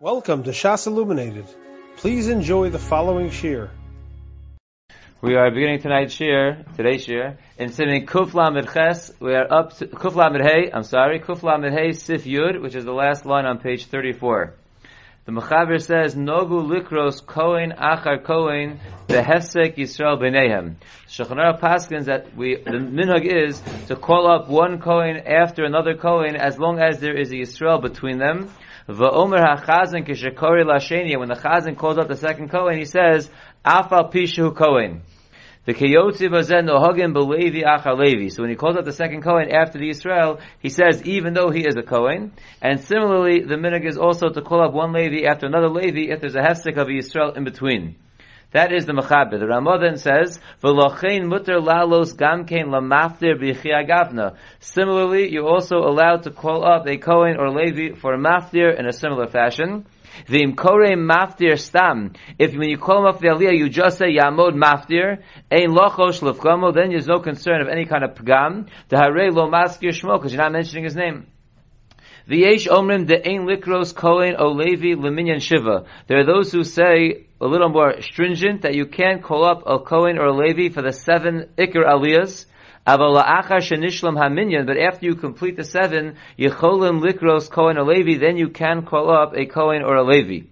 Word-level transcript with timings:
Welcome 0.00 0.44
to 0.44 0.50
Shas 0.50 0.86
Illuminated. 0.86 1.46
Please 1.96 2.28
enjoy 2.28 2.70
the 2.70 2.78
following 2.78 3.30
shir. 3.30 3.68
We 5.20 5.34
are 5.34 5.50
beginning 5.50 5.80
tonight's 5.80 6.14
shir, 6.14 6.64
today's 6.76 7.02
shir, 7.02 7.36
in 7.58 7.72
Simin 7.72 8.06
Kuf 8.06 8.32
Lamed 8.32 8.68
Ches. 8.72 9.10
We 9.18 9.34
are 9.34 9.52
up 9.52 9.76
to 9.78 9.88
Kuf 9.88 10.14
Lamed 10.14 10.70
I'm 10.72 10.84
sorry, 10.84 11.18
Kuf 11.18 11.42
Lamed 11.42 11.96
Sif 11.96 12.26
Yud, 12.26 12.62
which 12.62 12.76
is 12.76 12.84
the 12.84 12.92
last 12.92 13.26
line 13.26 13.44
on 13.44 13.58
page 13.58 13.86
34. 13.86 14.54
The 15.24 15.32
Mechaber 15.32 15.82
says, 15.82 16.14
Nogu 16.14 16.64
Likros 16.64 17.26
Kohen 17.26 17.72
Achar 17.76 18.22
Kohen 18.22 18.78
Behefsek 19.08 19.76
Yisrael 19.78 20.16
B'neihem. 20.22 20.76
Shechanara 21.08 21.58
Paskins 21.58 22.04
that 22.04 22.36
we, 22.36 22.54
the 22.54 22.70
minhag 22.70 23.24
is 23.24 23.60
to 23.88 23.96
call 23.96 24.30
up 24.30 24.48
one 24.48 24.80
Kohen 24.80 25.16
after 25.26 25.64
another 25.64 25.96
Kohen 25.96 26.36
as 26.36 26.56
long 26.56 26.78
as 26.78 27.00
there 27.00 27.18
is 27.18 27.32
a 27.32 27.34
Yisrael 27.34 27.82
between 27.82 28.18
them. 28.18 28.48
Va'omer 28.88 29.40
ha'chazan 29.40 30.06
kishakori 30.06 30.64
lashenia. 30.64 31.18
When 31.18 31.28
the 31.28 31.34
chazan 31.34 31.76
calls 31.76 31.98
out 31.98 32.08
the 32.08 32.16
second 32.16 32.48
Kohen, 32.48 32.78
he 32.78 32.86
says, 32.86 33.30
Afal 33.64 34.10
pishu 34.10 34.56
Kohen. 34.56 35.02
The 35.66 35.74
kiyotzi 35.74 36.30
vazen 36.30 36.64
nohagim 36.66 37.12
belevi 37.12 37.62
achar 37.62 37.98
levi. 37.98 38.30
So 38.30 38.42
when 38.42 38.48
he 38.48 38.56
calls 38.56 38.78
out 38.78 38.86
the 38.86 38.92
second 38.92 39.20
Kohen 39.20 39.50
after 39.50 39.78
the 39.78 39.90
Israel, 39.90 40.40
he 40.60 40.70
says, 40.70 41.02
even 41.02 41.34
though 41.34 41.50
he 41.50 41.66
is 41.66 41.76
a 41.76 41.82
Kohen. 41.82 42.32
And 42.62 42.80
similarly, 42.80 43.40
the 43.40 43.56
minhag 43.56 43.86
is 43.86 43.98
also 43.98 44.30
to 44.30 44.40
call 44.40 44.64
up 44.64 44.72
one 44.72 44.94
Levi 44.94 45.26
after 45.26 45.44
another 45.44 45.68
Levi 45.68 46.10
if 46.10 46.22
there's 46.22 46.36
a 46.36 46.40
hefsek 46.40 46.78
of 46.78 46.88
Israel 46.88 47.32
in 47.32 47.44
between. 47.44 47.96
That 48.50 48.72
is 48.72 48.86
the 48.86 48.94
Mechaber. 48.94 49.38
The 49.38 49.46
Ramah 49.46 49.78
then 49.78 49.98
says, 49.98 50.40
"V'lochein 50.62 51.24
muter 51.24 51.60
lalos 51.60 52.16
gamkein 52.16 52.68
lamaftir 52.68 53.38
b'chiagavna." 53.38 54.36
Similarly, 54.60 55.30
you're 55.30 55.46
also 55.46 55.76
allowed 55.76 56.22
to 56.22 56.30
call 56.30 56.64
up 56.64 56.86
a 56.86 56.96
Kohen 56.96 57.36
or 57.38 57.50
Levi 57.50 57.94
for 57.94 58.14
a 58.14 58.18
maftir 58.18 58.78
in 58.78 58.86
a 58.86 58.92
similar 58.92 59.26
fashion. 59.26 59.84
V'im 60.26 60.56
kore 60.56 61.56
stam. 61.56 62.14
If 62.38 62.56
when 62.56 62.70
you 62.70 62.78
call 62.78 63.00
him 63.00 63.06
up 63.06 63.20
the 63.20 63.28
aliyah, 63.28 63.56
you 63.56 63.68
just 63.68 63.98
say 63.98 64.16
yamod 64.16 64.54
maftir, 64.54 65.18
ein 65.50 65.68
lochosh 65.68 66.22
lefkamo, 66.22 66.72
then 66.74 66.88
there's 66.88 67.06
no 67.06 67.18
concern 67.18 67.60
of 67.60 67.68
any 67.68 67.84
kind 67.84 68.02
of 68.02 68.14
pagam. 68.14 68.68
The 68.88 68.96
hare 68.96 69.30
lo 69.30 69.50
maskir 69.50 69.90
shmo, 69.90 70.18
because 70.18 70.32
you're 70.32 70.42
not 70.42 70.52
mentioning 70.52 70.84
his 70.84 70.96
name. 70.96 71.26
V'yesh 72.28 72.68
omrim 72.68 73.06
de 73.06 73.16
ein 73.26 73.46
likros 73.46 73.94
kohen 73.94 74.36
o 74.38 74.48
levi 74.48 74.94
leminyan 74.94 75.40
shiva. 75.40 75.84
There 76.08 76.18
are 76.18 76.26
those 76.26 76.52
who 76.52 76.62
say 76.62 77.24
a 77.40 77.46
little 77.46 77.70
more 77.70 78.02
stringent 78.02 78.62
that 78.62 78.74
you 78.74 78.84
can't 78.86 79.22
call 79.22 79.44
up 79.44 79.62
a 79.66 79.78
kohen 79.78 80.18
or 80.18 80.26
a 80.26 80.32
levi 80.34 80.68
for 80.68 80.82
the 80.82 80.92
seven 80.92 81.48
ikr 81.56 81.86
aliyahs. 81.86 82.44
But 82.88 83.02
after 84.78 85.06
you 85.06 85.14
complete 85.14 85.56
the 85.56 85.64
seven, 85.64 86.16
then 86.38 88.36
you 88.38 88.48
can 88.48 88.82
call 88.82 89.10
up 89.10 89.36
a 89.36 89.44
Kohen 89.44 89.82
or 89.82 89.96
a 89.96 90.02
Levi. 90.02 90.46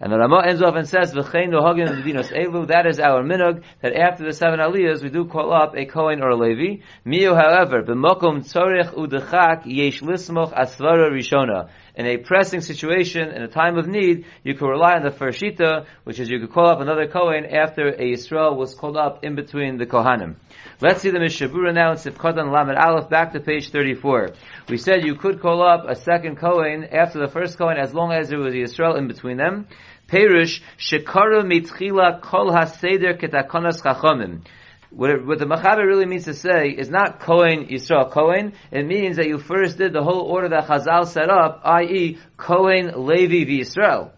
And 0.00 0.12
the 0.12 0.18
Ramah 0.18 0.44
ends 0.46 0.62
off 0.62 0.76
and 0.76 0.88
says, 0.88 1.12
"V'chein 1.12 1.48
nohagim 1.48 1.88
v'dinos 1.88 2.32
elu." 2.32 2.68
That 2.68 2.86
is 2.86 3.00
our 3.00 3.24
minhag. 3.24 3.64
That 3.82 3.96
after 3.96 4.24
the 4.24 4.32
seven 4.32 4.60
aliyahs, 4.60 5.02
we 5.02 5.08
do 5.08 5.24
call 5.24 5.52
up 5.52 5.74
a 5.76 5.86
kohen 5.86 6.22
or 6.22 6.30
a 6.30 6.36
levi. 6.36 6.82
Miu, 7.04 7.34
however, 7.34 7.82
b'mokum 7.82 8.44
tzorich 8.46 8.94
udechak 8.94 9.62
yesh 9.64 10.00
lismoch 10.02 10.52
asvara 10.52 11.10
rishona. 11.10 11.68
In 11.98 12.06
a 12.06 12.16
pressing 12.16 12.60
situation, 12.60 13.28
in 13.30 13.42
a 13.42 13.48
time 13.48 13.76
of 13.76 13.88
need, 13.88 14.24
you 14.44 14.54
can 14.54 14.68
rely 14.68 14.94
on 14.94 15.02
the 15.02 15.10
first 15.10 15.40
shita, 15.40 15.84
which 16.04 16.20
is 16.20 16.30
you 16.30 16.38
could 16.38 16.52
call 16.52 16.68
up 16.68 16.80
another 16.80 17.08
kohen 17.08 17.44
after 17.44 17.88
a 17.88 18.12
Yisrael 18.12 18.56
was 18.56 18.72
called 18.72 18.96
up 18.96 19.24
in 19.24 19.34
between 19.34 19.78
the 19.78 19.84
kohanim. 19.84 20.36
Let's 20.80 21.02
see 21.02 21.10
the 21.10 21.18
Mishabura 21.18 21.74
now 21.74 21.90
in 21.90 21.96
Sifkatan 21.96 22.52
Lamed 22.52 22.78
Aleph, 22.78 23.10
back 23.10 23.32
to 23.32 23.40
page 23.40 23.70
34. 23.70 24.28
We 24.68 24.76
said 24.76 25.04
you 25.04 25.16
could 25.16 25.40
call 25.40 25.60
up 25.60 25.86
a 25.88 25.96
second 25.96 26.36
Kohen 26.36 26.84
after 26.84 27.18
the 27.18 27.26
first 27.26 27.58
Kohen 27.58 27.76
as 27.76 27.92
long 27.92 28.12
as 28.12 28.28
there 28.28 28.38
was 28.38 28.54
a 28.54 28.58
Yisrael 28.58 28.96
in 28.96 29.08
between 29.08 29.36
them. 29.36 29.66
Perush, 30.06 30.60
Shekara 30.78 31.42
mitchila 31.42 32.22
kol 32.22 32.52
haseder 32.52 33.20
ketakonas 33.20 33.82
chachomim. 33.82 34.42
What, 34.90 35.10
it, 35.10 35.26
what 35.26 35.38
the 35.38 35.44
Machaber 35.44 35.86
really 35.86 36.06
means 36.06 36.24
to 36.24 36.34
say 36.34 36.70
is 36.70 36.88
not 36.88 37.20
Kohen 37.20 37.66
Yisrael 37.66 38.10
Kohen. 38.10 38.54
It 38.70 38.86
means 38.86 39.16
that 39.16 39.26
you 39.26 39.38
first 39.38 39.76
did 39.76 39.92
the 39.92 40.02
whole 40.02 40.22
order 40.22 40.48
that 40.48 40.66
Chazal 40.66 41.06
set 41.06 41.28
up, 41.28 41.60
i.e., 41.64 42.18
Kohen 42.38 43.06
Levi 43.06 43.44
v'Yisrael. 43.44 44.12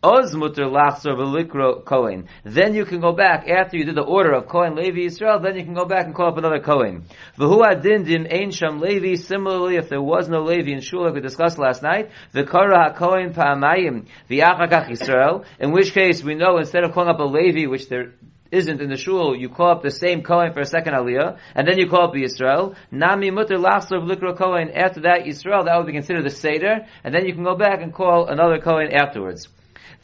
Oz 0.00 0.32
mutter 0.34 0.66
lachzor 0.66 1.16
v'likro. 1.16 2.26
Then 2.44 2.74
you 2.74 2.84
can 2.84 3.00
go 3.00 3.12
back 3.12 3.48
after 3.48 3.76
you 3.76 3.84
did 3.84 3.96
the 3.96 4.02
order 4.02 4.32
of 4.32 4.46
Kohen 4.46 4.76
Levi 4.76 5.00
Israel. 5.00 5.40
Then 5.40 5.56
you 5.56 5.64
can 5.64 5.74
go 5.74 5.84
back 5.84 6.06
and 6.06 6.14
call 6.14 6.28
up 6.28 6.38
another 6.38 6.60
Kohen. 6.60 7.04
V'hu 7.36 7.66
adin 7.68 8.04
dim 8.04 8.26
ein 8.30 8.52
sham 8.52 8.80
Levi. 8.80 9.16
Similarly, 9.16 9.76
if 9.76 9.88
there 9.88 10.00
was 10.00 10.28
no 10.28 10.42
Levi 10.42 10.70
in 10.70 10.80
shul, 10.80 11.04
like 11.04 11.14
we 11.14 11.20
discussed 11.20 11.58
last 11.58 11.82
night, 11.82 12.10
the 12.32 12.44
v'kara 12.44 12.96
haKohen 12.96 13.34
pa'amayim 13.34 14.06
v'yachakach 14.30 14.88
Israel. 14.88 15.44
In 15.58 15.72
which 15.72 15.92
case, 15.92 16.22
we 16.22 16.36
know 16.36 16.58
instead 16.58 16.84
of 16.84 16.92
calling 16.92 17.10
up 17.10 17.18
a 17.18 17.24
Levi, 17.24 17.66
which 17.66 17.88
there 17.88 18.12
isn't 18.50 18.80
in 18.80 18.88
the 18.88 18.96
shul, 18.96 19.36
you 19.36 19.48
call 19.48 19.70
up 19.70 19.82
the 19.82 19.90
same 19.90 20.22
Kohen 20.22 20.52
for 20.52 20.60
a 20.60 20.64
second 20.66 20.94
Aliyah, 20.94 21.38
and 21.54 21.66
then 21.66 21.78
you 21.78 21.88
call 21.88 22.08
up 22.08 22.12
the 22.12 22.22
Yisrael. 22.22 22.74
Nami 22.90 23.30
mutter 23.30 23.56
lachzor 23.56 24.00
v'likro 24.02 24.36
Kohen. 24.36 24.70
After 24.70 25.00
that 25.00 25.24
Yisrael, 25.24 25.64
that 25.66 25.76
would 25.76 25.86
be 25.86 25.92
considered 25.92 26.24
the 26.24 26.30
Seder, 26.30 26.86
and 27.04 27.14
then 27.14 27.26
you 27.26 27.34
can 27.34 27.44
go 27.44 27.56
back 27.56 27.82
and 27.82 27.92
call 27.92 28.26
another 28.26 28.58
Kohen 28.58 28.92
afterwards. 28.92 29.48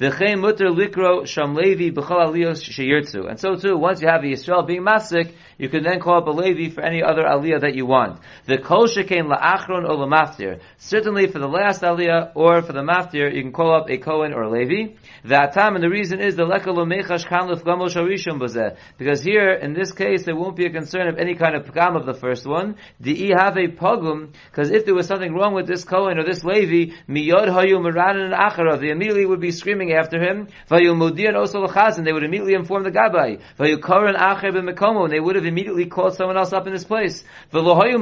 V'chein 0.00 0.40
mutter 0.40 0.66
likro 0.66 1.26
sham 1.26 1.54
levi 1.54 1.90
b'chol 1.90 2.26
aliyos 2.26 2.62
sheyirtzu. 2.62 3.28
And 3.28 3.38
so 3.38 3.54
too, 3.54 3.76
once 3.76 4.02
you 4.02 4.08
have 4.08 4.24
a 4.24 4.26
Yisrael 4.26 4.66
being 4.66 4.82
masik, 4.82 5.32
you 5.58 5.68
can 5.68 5.82
then 5.82 6.00
call 6.00 6.18
up 6.18 6.26
a 6.26 6.30
Levi 6.30 6.74
for 6.74 6.82
any 6.82 7.02
other 7.02 7.22
aliyah 7.22 7.60
that 7.60 7.74
you 7.74 7.86
want. 7.86 8.20
The 8.46 8.58
kol 8.58 8.86
shekain 8.86 9.32
la'achron 9.32 9.88
or 9.88 9.96
la'maftir. 9.96 10.60
Certainly 10.78 11.28
for 11.28 11.38
the 11.38 11.48
last 11.48 11.82
aliyah 11.82 12.32
or 12.34 12.62
for 12.62 12.72
the 12.72 12.80
maftir, 12.80 13.34
you 13.34 13.42
can 13.42 13.52
call 13.52 13.74
up 13.74 13.88
a 13.88 13.98
Kohen 13.98 14.32
or 14.32 14.42
a 14.42 14.50
Levi. 14.50 14.94
That 15.24 15.52
time, 15.54 15.74
and 15.74 15.84
the 15.84 15.88
reason 15.88 16.20
is 16.20 16.36
the 16.36 16.44
leka 16.44 16.70
lomechash 16.70 17.26
kan 17.26 17.48
lefgamol 17.48 17.88
sharishim 17.88 18.40
bazeh. 18.40 18.76
Because 18.98 19.22
here, 19.22 19.52
in 19.52 19.74
this 19.74 19.92
case, 19.92 20.24
there 20.24 20.36
won't 20.36 20.56
be 20.56 20.66
a 20.66 20.70
concern 20.70 21.08
of 21.08 21.18
any 21.18 21.34
kind 21.34 21.54
of 21.54 21.64
pagam 21.64 21.96
of 21.96 22.06
the 22.06 22.14
first 22.14 22.46
one. 22.46 22.76
Di 23.00 23.32
have 23.36 23.56
a 23.56 23.68
pogum, 23.68 24.32
because 24.50 24.70
if 24.70 24.84
there 24.84 24.94
was 24.94 25.06
something 25.06 25.32
wrong 25.34 25.54
with 25.54 25.66
this 25.66 25.84
Kohen 25.84 26.18
or 26.18 26.24
this 26.24 26.44
Levi, 26.44 26.92
miyod 27.08 27.48
hayu 27.48 27.78
meranan 27.78 28.36
acharav, 28.36 28.80
they 28.80 28.90
immediately 28.90 29.26
would 29.26 29.40
be 29.40 29.50
screaming 29.50 29.92
after 29.92 30.20
him. 30.20 30.48
Vayu 30.70 30.94
mudian 30.94 31.36
also 31.36 31.60
l'chazan, 31.60 32.04
they 32.04 32.12
would 32.12 32.24
immediately 32.24 32.54
inform 32.54 32.82
the 32.82 32.90
gabbai. 32.90 33.40
Vayu 33.58 33.80
koran 33.80 34.14
acher 34.14 34.52
b'mekomo, 34.52 35.04
and 35.04 35.12
they 35.12 35.20
would 35.20 35.36
have 35.36 35.43
immediately 35.46 35.86
called 35.86 36.14
someone 36.14 36.36
else 36.36 36.52
up 36.52 36.66
in 36.66 36.72
this 36.72 36.84
place. 36.84 37.24
They 37.52 37.60
wouldn't 37.60 37.92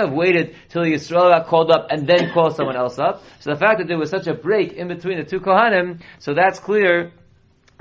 have 0.00 0.12
waited 0.12 0.56
till 0.68 0.82
Yisrael 0.82 1.30
got 1.30 1.46
called 1.46 1.70
up 1.70 1.86
and 1.90 2.06
then 2.06 2.32
called 2.32 2.56
someone 2.56 2.76
else 2.76 2.98
up. 2.98 3.22
So 3.40 3.50
the 3.50 3.56
fact 3.56 3.78
that 3.78 3.88
there 3.88 3.98
was 3.98 4.10
such 4.10 4.26
a 4.26 4.34
break 4.34 4.72
in 4.72 4.88
between 4.88 5.18
the 5.18 5.24
two 5.24 5.40
Kohanim, 5.40 6.00
so 6.18 6.34
that's 6.34 6.58
clear 6.58 7.12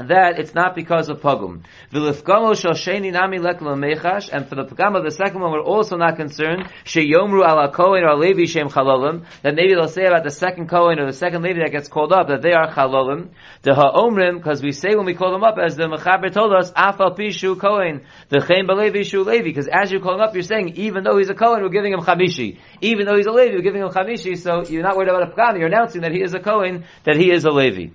that 0.09 0.39
it's 0.39 0.53
not 0.53 0.75
because 0.75 1.09
of 1.09 1.21
pagum. 1.21 1.63
V'lifgamo 1.91 2.55
shel 2.59 2.71
sheni 2.71 3.11
nami 3.11 3.39
leklo 3.39 3.75
mechash, 3.75 4.29
and 4.31 4.47
for 4.47 4.55
the 4.55 4.65
pagam 4.65 4.97
of 4.97 5.03
the 5.03 5.11
second 5.11 5.41
one, 5.41 5.51
we're 5.51 5.61
also 5.61 5.97
not 5.97 6.15
concerned. 6.15 6.69
Sheyomru 6.85 7.47
ala 7.47 7.71
kohen 7.71 8.03
or 8.03 8.15
levi 8.15 8.45
shem 8.45 8.69
chalolim, 8.69 9.25
that 9.41 9.55
maybe 9.55 9.73
they'll 9.73 9.87
say 9.87 10.05
about 10.05 10.23
the 10.23 10.31
second 10.31 10.69
kohen 10.69 10.99
or 10.99 11.05
the 11.05 11.13
second 11.13 11.43
levi 11.43 11.59
that 11.59 11.71
gets 11.71 11.87
called 11.87 12.11
up 12.11 12.27
that 12.27 12.41
they 12.41 12.53
are 12.53 12.71
chalolim. 12.71 13.29
The 13.61 13.75
ha'omrim, 13.75 14.37
because 14.37 14.61
we 14.61 14.71
say 14.71 14.95
when 14.95 15.05
we 15.05 15.13
call 15.13 15.31
them 15.31 15.43
up, 15.43 15.57
as 15.57 15.75
the 15.75 15.83
mechaber 15.83 16.31
told 16.33 16.53
us, 16.53 16.71
afal 16.71 17.17
pishu 17.17 17.59
kohen, 17.59 18.01
the 18.29 18.39
chen 18.39 18.67
balevi 18.67 19.05
shu 19.05 19.23
levi, 19.23 19.43
because 19.43 19.67
as 19.67 19.91
you 19.91 19.99
call 19.99 20.15
him 20.15 20.21
up, 20.21 20.33
you're 20.33 20.43
saying 20.43 20.75
even 20.75 21.03
though 21.03 21.17
he's 21.17 21.29
a 21.29 21.35
kohen, 21.35 21.61
we're 21.61 21.69
giving 21.69 21.93
him 21.93 22.01
chamishi. 22.01 22.57
Even 22.81 23.05
though 23.05 23.15
he's 23.15 23.27
a 23.27 23.31
levi, 23.31 23.55
we're 23.55 23.61
giving 23.61 23.81
him 23.81 23.89
chamishi. 23.89 24.37
So 24.37 24.65
you're 24.65 24.83
not 24.83 24.95
worried 24.95 25.09
about 25.09 25.23
a 25.23 25.35
pagam. 25.35 25.59
You're 25.59 25.67
announcing 25.67 26.01
that 26.01 26.11
he 26.11 26.21
is 26.21 26.33
a 26.33 26.39
kohen, 26.39 26.85
that 27.03 27.15
he 27.17 27.31
is 27.31 27.45
a 27.45 27.51
levi. 27.51 27.89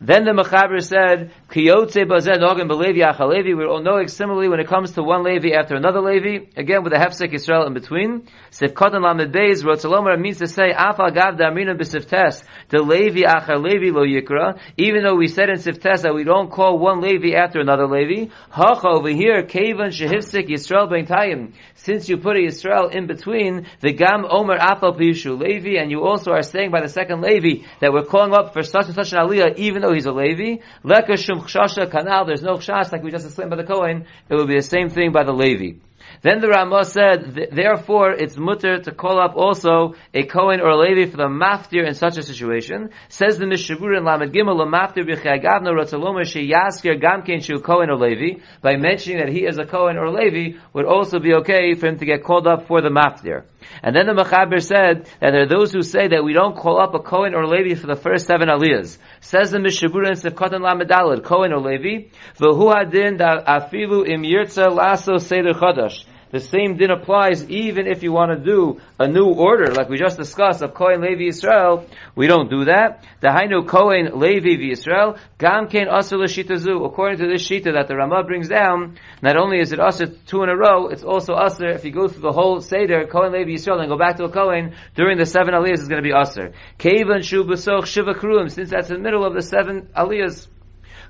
Then 0.00 0.24
the 0.24 0.30
Mechaber 0.30 0.80
said, 0.80 1.32
Kiyotze 1.50 2.06
bazed 2.06 2.40
ogin 2.40 2.68
belevi 2.68 3.02
achalevi. 3.02 3.56
We're 3.56 4.06
similarly 4.06 4.48
when 4.48 4.60
it 4.60 4.68
comes 4.68 4.92
to 4.92 5.02
one 5.02 5.24
Levi 5.24 5.50
after 5.50 5.74
another 5.74 6.00
Levi, 6.00 6.46
again 6.56 6.84
with 6.84 6.92
a 6.92 6.96
hefsek 6.96 7.34
Israel 7.34 7.66
in 7.66 7.74
between. 7.74 8.28
Sifkotan 8.52 9.02
lamed 9.02 9.34
beis, 9.34 9.64
Rotzalomer 9.64 10.16
means 10.20 10.38
to 10.38 10.46
say, 10.46 10.72
Afal 10.72 11.12
gav 11.12 11.34
damrina 11.34 11.76
b'siftes, 11.76 12.44
the 12.68 12.80
Levi 12.80 13.22
achalevi 13.22 13.92
lo 13.92 14.04
yikra, 14.04 14.60
even 14.76 15.02
though 15.02 15.16
we 15.16 15.26
said 15.26 15.48
in 15.48 15.56
Siftes 15.56 16.02
that 16.02 16.14
we 16.14 16.22
don't 16.22 16.48
call 16.48 16.78
one 16.78 17.00
Levi 17.00 17.34
after 17.34 17.58
another 17.58 17.88
Levi, 17.88 18.30
Hacha 18.50 18.86
over 18.86 19.08
here, 19.08 19.42
Kavan 19.42 19.88
shehifsek 19.88 20.48
Yisrael 20.48 20.88
ben 20.88 21.06
tayim. 21.06 21.54
Since 21.74 22.08
you 22.08 22.18
put 22.18 22.36
a 22.36 22.40
Yisrael 22.40 22.94
in 22.94 23.08
between, 23.08 23.66
the 23.80 23.92
gam 23.92 24.24
omer 24.30 24.58
afal 24.58 24.96
pishu 24.96 25.36
Levi, 25.40 25.80
and 25.80 25.90
you 25.90 26.04
also 26.04 26.30
are 26.30 26.42
saying 26.42 26.70
by 26.70 26.82
the 26.82 26.88
second 26.88 27.20
Levi 27.20 27.64
that 27.80 27.92
we're 27.92 28.04
calling 28.04 28.32
up 28.32 28.52
for 28.52 28.62
such 28.62 28.86
and 28.86 28.94
such 28.94 29.12
an 29.12 29.18
aliyah, 29.18 29.56
even 29.56 29.82
though 29.82 29.87
he's 29.92 30.06
a 30.06 30.12
Levi. 30.12 30.62
Leka 30.82 31.16
shum 31.16 31.40
chshasha 31.40 31.90
kanal, 31.90 32.26
there's 32.26 32.42
no 32.42 32.54
chshash 32.54 32.92
like 32.92 33.02
we 33.02 33.10
just 33.10 33.26
explained 33.26 33.50
by 33.50 33.56
the 33.56 33.64
Kohen, 33.64 34.06
it 34.28 34.34
will 34.34 34.46
be 34.46 34.56
the 34.56 34.62
same 34.62 34.88
thing 34.88 35.12
by 35.12 35.24
the 35.24 35.32
Levi. 35.32 35.78
Then 36.22 36.40
the 36.40 36.48
Ramah 36.48 36.84
said, 36.84 37.50
therefore 37.52 38.12
it's 38.12 38.36
mutter 38.36 38.80
to 38.80 38.92
call 38.92 39.20
up 39.20 39.36
also 39.36 39.94
a 40.14 40.24
Kohen 40.24 40.60
or 40.60 40.70
a 40.70 40.76
Levi 40.76 41.10
for 41.10 41.16
the 41.16 41.28
maftir 41.28 41.86
in 41.86 41.94
such 41.94 42.16
a 42.16 42.22
situation. 42.22 42.90
Says 43.08 43.38
the 43.38 43.44
Mishabur 43.44 43.96
in 43.96 44.04
Lamed 44.04 44.32
Gimel, 44.32 44.58
maftir 44.66 45.04
b'chayagavna 45.06 45.70
rotzaloma 45.70 46.22
sheyaskir 46.22 47.00
gamkein 47.00 47.44
shu 47.44 47.60
Kohen 47.60 47.90
or 47.90 47.96
Levi, 47.96 48.40
by 48.62 48.76
mentioning 48.76 49.18
that 49.18 49.28
he 49.28 49.44
is 49.44 49.58
a 49.58 49.64
Kohen 49.64 49.96
or 49.96 50.06
a 50.06 50.12
Levi, 50.12 50.58
would 50.72 50.86
also 50.86 51.18
be 51.20 51.34
okay 51.34 51.74
for 51.74 51.86
him 51.86 51.98
to 51.98 52.04
get 52.04 52.24
called 52.24 52.46
up 52.46 52.66
for 52.66 52.80
the 52.80 52.88
maftir. 52.88 53.44
And 53.82 53.94
then 53.94 54.06
the 54.06 54.12
Mechaber 54.12 54.62
said 54.62 55.04
that 55.20 55.30
there 55.32 55.42
are 55.42 55.48
those 55.48 55.72
who 55.72 55.82
say 55.82 56.08
that 56.08 56.24
we 56.24 56.32
don't 56.32 56.56
call 56.56 56.80
up 56.80 56.94
a 56.94 56.98
Kohen 56.98 57.34
or 57.34 57.46
Levi 57.46 57.74
for 57.74 57.86
the 57.86 57.96
first 57.96 58.26
seven 58.26 58.48
aliyahs. 58.48 58.98
Says 59.20 59.50
the 59.50 59.58
Mishabura 59.58 60.08
in 60.08 60.14
Sefkatan 60.14 60.60
Lamedalad, 60.60 61.24
Kohen 61.24 61.52
or 61.52 61.60
Levi, 61.60 62.08
V'hu 62.38 62.74
hadin 62.74 63.18
da 63.18 63.42
afilu 63.44 64.08
im 64.08 64.22
yirtza 64.22 64.74
lasso 64.74 65.18
seder 65.18 65.52
chadash. 65.54 66.04
The 66.30 66.40
same 66.40 66.76
din 66.76 66.90
applies 66.90 67.48
even 67.48 67.86
if 67.86 68.02
you 68.02 68.12
want 68.12 68.30
to 68.32 68.44
do 68.44 68.80
a 68.98 69.08
new 69.08 69.26
order, 69.26 69.72
like 69.72 69.88
we 69.88 69.96
just 69.96 70.18
discussed, 70.18 70.62
of 70.62 70.74
Kohen 70.74 71.00
Levi 71.00 71.28
Israel. 71.28 71.86
We 72.14 72.26
don't 72.26 72.50
do 72.50 72.66
that. 72.66 73.04
The 73.20 73.28
Hainu 73.28 73.66
Kohen 73.66 74.18
Levi 74.18 74.70
Israel, 74.70 75.16
Gam 75.38 75.68
Kain 75.68 75.86
Asr 75.86 76.26
Zu. 76.58 76.84
According 76.84 77.18
to 77.18 77.28
this 77.28 77.48
Shita 77.48 77.72
that 77.72 77.88
the 77.88 77.96
Ramah 77.96 78.24
brings 78.24 78.48
down, 78.48 78.98
not 79.22 79.36
only 79.36 79.60
is 79.60 79.72
it 79.72 79.78
Asr 79.78 80.14
two 80.26 80.42
in 80.42 80.50
a 80.50 80.56
row, 80.56 80.88
it's 80.88 81.02
also 81.02 81.34
Asr 81.34 81.74
if 81.74 81.84
you 81.84 81.92
go 81.92 82.08
through 82.08 82.22
the 82.22 82.32
whole 82.32 82.60
Seder, 82.60 83.06
Kohen 83.06 83.32
Levi 83.32 83.52
Israel, 83.52 83.80
and 83.80 83.88
go 83.88 83.96
back 83.96 84.16
to 84.18 84.24
a 84.24 84.30
Kohen, 84.30 84.74
during 84.94 85.16
the 85.16 85.26
seven 85.26 85.54
Aliyahs 85.54 85.80
is 85.80 85.88
going 85.88 86.02
to 86.02 86.06
be 86.06 86.14
Asr. 86.14 86.52
Kevan 86.78 87.22
Shu 87.22 87.44
Besoch 87.44 87.86
Shiva 87.86 88.14
Kruim, 88.14 88.50
since 88.50 88.70
that's 88.70 88.90
in 88.90 88.96
the 88.96 89.02
middle 89.02 89.24
of 89.24 89.34
the 89.34 89.42
seven 89.42 89.88
Aliyahs. 89.96 90.48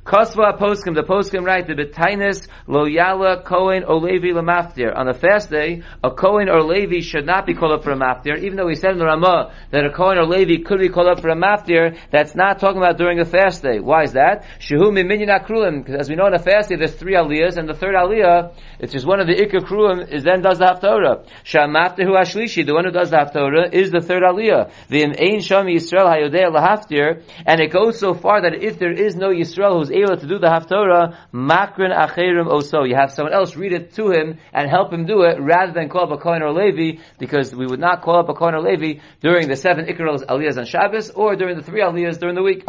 Kosva 0.08 0.58
poskim, 0.58 0.94
the 0.94 1.02
poskim 1.02 1.44
write 1.44 1.66
the 1.66 1.75
betainis 1.75 2.49
lo 2.66 2.87
yala 2.87 3.44
kohen 3.44 3.84
or 3.84 3.96
levi 3.96 4.28
lamaftir. 4.28 4.96
On 4.96 5.05
the 5.05 5.12
fast 5.12 5.50
day, 5.50 5.82
a 6.02 6.10
kohen 6.10 6.49
or 6.49 6.62
levi 6.62 7.00
should 7.00 7.26
not 7.26 7.44
be 7.44 7.52
called 7.52 7.72
up 7.72 7.84
for 7.84 7.90
a 7.90 7.94
maftir, 7.94 8.38
even 8.38 8.56
though 8.56 8.64
we 8.64 8.75
said 8.75 8.93
in 8.93 8.99
the 8.99 9.05
Ramah 9.05 9.52
that 9.70 9.84
a 9.84 9.93
kohen 9.93 10.16
or 10.16 10.25
levi 10.25 10.62
could 10.64 10.81
be 10.81 10.88
called 10.88 11.08
up 11.08 11.20
for 11.20 11.28
a 11.28 11.37
maftir. 11.37 11.99
That's 12.10 12.34
not 12.34 12.58
talking 12.58 12.78
about 12.78 12.96
during 12.96 13.20
a 13.20 13.26
fast 13.26 13.62
day. 13.62 13.81
Why 13.81 14.05
is 14.05 14.14
that? 14.14 14.46
Shehu 14.60 14.88
akrulim, 14.88 15.84
because 15.84 16.00
as 16.00 16.08
we 16.08 16.16
know 16.16 16.26
in 16.26 16.32
a 16.32 16.38
fast 16.38 16.70
day, 16.70 16.76
there's 16.76 16.94
three 16.94 17.12
aliyahs, 17.12 17.58
and 17.58 17.69
the 17.69 17.75
third 17.75 17.94
aliyah, 17.94 18.55
it's 18.78 18.94
just 18.94 19.06
one 19.06 19.20
of 19.20 19.26
the 19.26 19.34
ikar 19.34 19.60
krulim, 19.60 20.10
is 20.10 20.25
then 20.25 20.40
does 20.40 20.56
the 20.56 20.64
haftorah. 20.64 21.26
Shamaftir 21.44 22.05
hu 22.05 22.14
ashlishi, 22.14 22.64
the 22.64 22.72
one 22.72 22.87
who 22.87 22.93
does 22.93 23.10
the 23.10 23.19
haftorah, 23.19 23.75
is 23.75 23.90
the 23.90 24.00
third 24.00 24.22
aliyah. 24.22 24.70
The 24.88 25.05
ein 25.05 25.43
sham 25.43 25.66
Yisrael 25.66 26.08
hayodeh 26.08 26.50
lahaftir, 26.50 27.25
and 27.44 27.60
it 27.60 27.70
goes 27.70 28.00
so 28.00 28.14
far 28.14 28.40
that 28.40 28.55
if 28.62 28.78
there 28.78 28.93
is 28.93 29.14
no 29.14 29.28
Yisrael 29.28 29.78
who's 29.78 29.98
able 30.03 30.17
to 30.17 30.27
do 30.27 30.39
the 30.39 30.47
Haftorah, 30.47 31.17
Makrin 31.33 31.95
Acherim 31.95 32.47
Oso. 32.47 32.89
You 32.89 32.95
have 32.95 33.12
someone 33.12 33.33
else 33.33 33.56
read 33.56 33.73
it 33.73 33.95
to 33.95 34.11
him 34.11 34.39
and 34.53 34.69
help 34.69 34.93
him 34.93 35.06
do 35.06 35.23
it 35.23 35.41
rather 35.41 35.73
than 35.73 35.89
call 35.89 36.05
up 36.05 36.11
a 36.11 36.23
Kohen 36.23 36.43
or 36.43 36.53
Levi 36.53 37.00
because 37.19 37.55
we 37.55 37.67
would 37.67 37.81
not 37.81 38.03
call 38.03 38.19
up 38.19 38.29
a 38.29 38.35
Kohen 38.35 38.55
or 38.55 38.62
Levi 38.62 39.00
during 39.21 39.49
the 39.49 39.56
seven 39.56 39.87
Ikaros 39.87 40.25
Aliyahs 40.25 40.59
on 40.59 40.67
Shabbos 40.67 41.11
or 41.11 41.37
during 41.37 41.56
the 41.56 41.62
three 41.62 41.81
Aliyahs 41.81 42.19
during 42.19 42.35
the 42.35 42.43
week. 42.43 42.65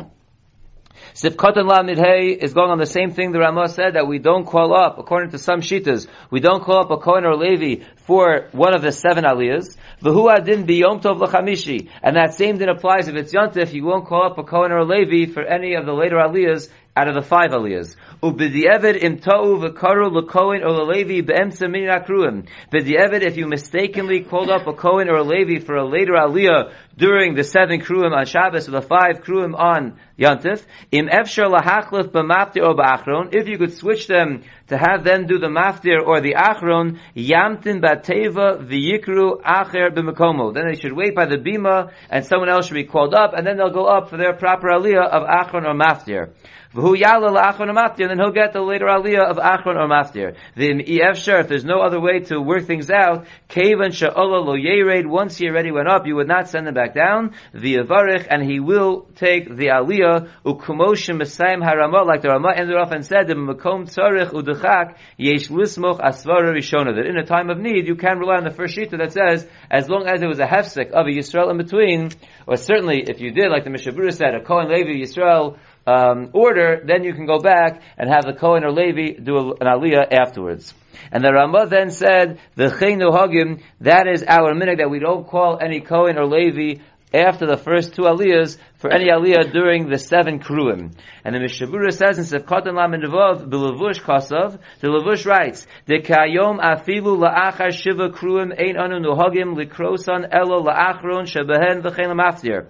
Sifkatan 1.14 1.66
La 1.66 1.82
Midhei 1.82 2.38
is 2.38 2.54
going 2.54 2.70
on 2.70 2.78
the 2.78 2.86
same 2.86 3.12
thing 3.12 3.32
the 3.32 3.40
Ramah 3.40 3.70
said 3.70 3.96
that 3.96 4.08
we 4.08 4.20
don't 4.20 4.46
call 4.46 4.76
up, 4.76 5.00
according 5.00 5.32
to 5.32 5.38
some 5.38 5.62
Shitas, 5.62 6.08
we 6.30 6.40
don't 6.40 6.64
call 6.64 6.82
up 6.82 6.92
a 6.92 6.98
Kohen 6.98 7.26
or 7.26 7.36
Levi 7.36 7.84
for 8.10 8.48
one 8.54 8.74
of 8.74 8.82
the 8.82 8.92
seven 8.92 9.24
Aliyahs. 9.24 9.78
V'hu 10.02 10.36
adin 10.36 10.66
biyom 10.66 11.00
tov 11.00 11.20
l'chamishi. 11.20 11.90
And 12.02 12.16
that 12.16 12.34
same 12.34 12.58
din 12.58 12.68
applies 12.68 13.08
if 13.08 13.14
it's 13.14 13.32
yontif, 13.32 13.72
you 13.72 13.86
won't 13.86 14.08
call 14.08 14.24
up 14.26 14.40
a 14.40 14.44
Kohen 14.44 14.72
or 14.72 14.80
a 14.80 14.84
Levi 14.84 15.32
for 15.32 15.44
any 15.44 15.76
of 15.76 15.86
the 15.86 15.94
later 15.94 16.16
Aliyahs 16.16 16.70
out 17.00 17.08
of 17.08 17.16
the 17.16 17.22
five 17.22 17.52
aliyahs. 17.52 17.96
Im 18.22 19.18
ta'u 19.20 19.58
v'karu 19.58 20.12
l'kohen 20.12 20.64
or 20.66 20.84
l'levi 20.84 21.26
be'emtza 21.26 21.70
min 21.70 21.88
akruim. 21.88 22.48
Bidievid, 22.74 23.22
if 23.22 23.38
you 23.38 23.48
mistakenly 23.48 24.22
called 24.22 24.50
up 24.50 24.68
a 24.68 24.74
Kohen 24.74 25.08
or 25.08 25.18
a 25.18 25.24
Levi 25.24 25.64
for 25.64 25.76
a 25.76 25.88
later 25.88 26.14
aliyah 26.14 26.74
during 26.98 27.36
the 27.36 27.44
seven 27.44 27.80
kruim 27.80 28.12
on 28.12 28.26
Shabbos 28.26 28.68
or 28.68 28.72
the 28.72 28.82
five 28.82 29.24
kruim 29.24 29.58
on 29.58 29.98
Yantif, 30.20 30.66
im 30.92 31.08
efshar 31.08 31.48
lahachlif 31.48 32.10
b'maftir 32.10 32.68
or 32.68 32.76
ba'achron, 32.76 33.34
if 33.34 33.48
you 33.48 33.58
could 33.58 33.74
switch 33.74 34.08
them 34.08 34.44
to 34.68 34.78
have 34.78 35.06
them 35.06 35.26
do 35.26 35.40
the 35.40 35.48
maftir 35.48 36.06
or 36.06 36.20
the 36.20 36.34
achron, 36.34 37.00
yamtin 37.16 37.82
bateva 38.02 38.58
v'yikru 38.58 39.42
acher 39.42 39.90
b'mekomo. 39.94 40.54
Then 40.54 40.68
they 40.68 40.76
should 40.76 40.94
wait 40.94 41.16
by 41.16 41.26
the 41.26 41.38
bima 41.38 41.92
and 42.10 42.26
someone 42.26 42.50
else 42.50 42.68
should 42.68 42.76
be 42.76 42.84
called 42.84 43.14
up 43.14 43.34
and 43.34 43.46
then 43.46 43.58
they'll 43.58 43.74
go 43.74 43.86
up 43.86 44.10
for 44.10 44.18
their 44.18 44.34
proper 44.34 44.68
aliyah 44.68 45.08
of 45.08 45.24
achron 45.28 45.66
or 45.66 45.74
maftir. 45.74 46.32
V'hu 46.72 46.96
yala 46.96 47.32
la'achron 47.36 47.70
or 47.70 47.74
maftir, 47.74 48.02
and 48.02 48.12
then 48.12 48.20
he'll 48.20 48.32
get 48.32 48.54
the 48.54 48.62
later 48.62 48.86
aliyah 48.86 49.28
of 49.28 49.38
achron 49.38 49.76
or 49.76 49.88
maftir. 49.88 50.36
Then 50.56 50.84
if 50.86 51.48
there's 51.48 51.66
no 51.66 51.80
other 51.80 52.00
way 52.00 52.20
to 52.20 52.40
work 52.40 52.66
things 52.66 52.92
out, 52.92 53.26
kavan 53.50 53.92
sha'ola 53.92 54.46
lo 54.46 54.56
yered, 54.56 55.08
once 55.08 55.38
he 55.38 55.48
already 55.48 55.72
went 55.72 55.88
up, 55.88 56.06
you 56.06 56.16
would 56.18 56.28
not 56.28 56.48
send 56.48 56.68
him 56.68 56.76
back 56.76 56.94
down, 56.94 57.34
v'yavarich, 57.56 58.28
and 58.30 58.44
he 58.44 58.60
will 58.60 59.08
take 59.16 59.50
the 59.50 59.66
aliyah, 59.66 60.30
u'kumoshim 60.46 61.20
mesayim 61.20 61.68
haramah, 61.68 62.06
like 62.06 62.22
the 62.22 62.30
Ramah 62.30 62.54
ended 62.56 62.76
off 62.76 62.92
and 62.92 63.04
said, 63.04 63.28
the 63.28 63.34
makom 63.34 63.86
tzarich 63.86 64.30
u'dechak, 64.32 64.96
yesh 65.18 65.48
lismoch 65.48 66.00
asvara 66.00 66.54
rishona, 66.54 66.96
that 66.96 67.08
in 67.08 67.18
a 67.18 67.26
time 67.26 67.50
of 67.50 67.58
need, 67.58 67.88
you 67.88 67.96
can 67.96 68.20
rely 68.20 68.36
on 68.36 68.44
the 68.44 68.52
first 68.52 68.78
shita 68.78 68.96
that 69.00 69.12
says, 69.12 69.48
as 69.72 69.90
long 69.90 70.06
as 70.06 70.20
there 70.20 70.30
was 70.30 70.38
a 70.40 70.46
hefsek 70.46 70.92
of 70.92 71.08
a 71.08 71.10
Yisrael 71.10 71.50
in 71.50 71.58
between, 71.58 72.12
or 72.46 72.58
certainly 72.58 73.06
if 73.08 73.20
you 73.20 73.32
did, 73.32 73.50
like 73.50 73.64
the 73.64 73.72
Mishabura 73.72 74.14
said, 74.14 74.36
a 74.36 74.44
Kohen 74.44 74.70
Levi 74.70 75.04
Yisrael, 75.04 75.58
um, 75.90 76.30
order, 76.34 76.82
then 76.86 77.04
you 77.04 77.14
can 77.14 77.26
go 77.26 77.40
back 77.40 77.82
and 77.98 78.10
have 78.10 78.26
the 78.26 78.34
Kohen 78.34 78.64
or 78.64 78.72
Levi 78.72 79.20
do 79.20 79.54
an 79.60 79.68
aliyah 79.68 80.12
afterwards. 80.12 80.74
And 81.12 81.24
the 81.24 81.32
Ramah 81.32 81.68
then 81.68 81.90
said, 81.90 82.40
the 82.56 82.66
Chenu 82.66 83.12
Hagim, 83.12 83.62
that 83.82 84.08
is 84.08 84.24
our 84.28 84.54
minhag 84.54 84.78
that 84.78 84.90
we 84.92 85.00
don't 85.00 85.28
call 85.28 85.58
any 85.60 85.82
Kohen 85.82 86.18
or 86.18 86.28
Levi 86.28 86.82
after 87.12 87.48
the 87.48 87.58
first 87.58 87.96
two 87.96 88.04
aliyahs 88.04 88.60
for 88.78 88.92
any 88.92 89.06
aliyah 89.06 89.52
during 89.52 89.90
the 89.90 89.98
seven 89.98 90.40
kruim. 90.40 90.94
And 91.24 91.34
the 91.34 91.40
Mishabura 91.40 91.92
says 91.92 92.20
in 92.20 92.26
Sefkatan 92.26 92.76
Lamed 92.76 93.04
Nevav, 93.04 93.50
the 93.50 93.58
Levush 93.58 94.00
Kasav, 94.00 94.60
the 94.82 94.90
Levush 94.90 95.26
writes, 95.26 95.66
the 95.88 96.02
Kayom 96.02 96.60
afilu 96.60 97.18
la'achar 97.18 97.72
shiva 97.72 98.10
kruim 98.10 98.52
ein 98.52 98.78
anu 98.78 99.00
nuhagim 99.00 99.56
likrosan 99.58 100.28
elo 100.32 100.62
la'achron 100.64 101.26
shebehen 101.26 101.82
v'chein 101.82 102.14
lamaftir. 102.14 102.68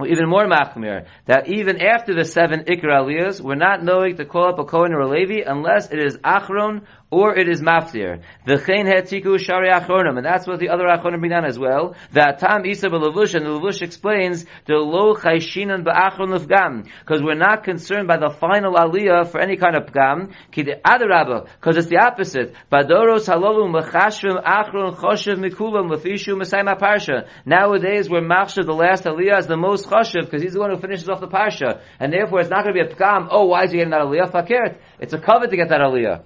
Nowadays, 0.00 0.16
even 0.16 0.28
more 0.28 0.46
machmir, 0.46 1.06
that 1.26 1.48
even 1.48 1.80
after 1.80 2.14
the 2.14 2.24
seven 2.24 2.64
ikra 2.64 3.02
aliyahs, 3.02 3.40
we're 3.40 3.54
not 3.54 3.82
knowing 3.84 4.16
to 4.16 4.24
call 4.24 4.48
up 4.48 4.58
a 4.58 4.64
Kohen 4.64 4.92
or 4.92 5.00
a 5.00 5.08
Levi 5.08 5.42
unless 5.46 5.90
it 5.90 5.98
is 5.98 6.16
achron 6.18 6.82
or 7.10 7.36
it 7.36 7.48
is 7.48 7.60
maftir. 7.60 8.22
V'chein 8.46 8.86
hetiku 8.86 9.38
shari 9.38 9.68
achronim, 9.68 10.16
and 10.16 10.24
that's 10.24 10.46
what 10.46 10.60
the 10.60 10.68
other 10.68 10.84
achronim 10.84 11.18
bring 11.18 11.30
down 11.30 11.44
as 11.44 11.58
well. 11.58 11.96
That 12.12 12.38
tam 12.38 12.64
isa 12.64 12.88
b'levush, 12.88 13.34
and 13.34 13.44
the 13.44 13.50
levush 13.50 13.82
explains 13.82 14.46
the 14.66 14.74
lo 14.74 15.14
chayshinan 15.14 15.84
ba'achron 15.84 16.36
lefgam, 16.36 16.88
because 17.00 17.20
we're 17.22 17.34
not 17.34 17.64
concerned 17.64 18.06
by 18.06 18.16
the 18.16 18.30
final 18.30 18.74
aliyah 18.74 19.30
for 19.30 19.40
any 19.40 19.56
kind 19.56 19.76
of 19.76 19.86
pgam. 19.86 20.32
Ki 20.52 20.62
the 20.62 21.46
because 21.60 21.76
it's 21.76 21.88
the 21.88 21.98
opposite. 21.98 22.54
Badoros 22.70 23.26
halalu 23.26 23.70
mechashvim 23.74 24.42
achron 24.44 24.96
choshev 24.96 25.38
mikulam 25.38 25.90
lefishu 25.90 26.36
mesayim 26.40 26.70
parsha. 26.78 27.26
Nowadays 27.44 28.08
we're 28.08 28.20
machshav 28.20 28.66
the 28.66 28.72
last 28.72 29.04
aliyah 29.04 29.40
is 29.40 29.46
the 29.46 29.56
most 29.56 29.86
choshev, 29.86 30.26
because 30.26 30.42
he's 30.42 30.52
the 30.52 30.60
one 30.60 30.70
who 30.70 30.78
finishes 30.78 31.08
off 31.08 31.20
the 31.20 31.28
parsha, 31.28 31.80
and 31.98 32.12
therefore 32.12 32.40
it's 32.40 32.50
not 32.50 32.62
going 32.64 32.74
to 32.76 32.84
be 32.84 32.88
a 32.88 32.94
pgam. 32.94 33.26
Oh, 33.30 33.46
why 33.46 33.64
is 33.64 33.72
he 33.72 33.78
getting 33.78 33.90
that 33.90 34.02
aliyah? 34.02 34.30
Fakert. 34.30 34.78
It's 35.00 35.12
a 35.12 35.18
cover 35.18 35.48
to 35.48 35.56
get 35.56 35.70
that 35.70 35.80
aliyah. 35.80 36.22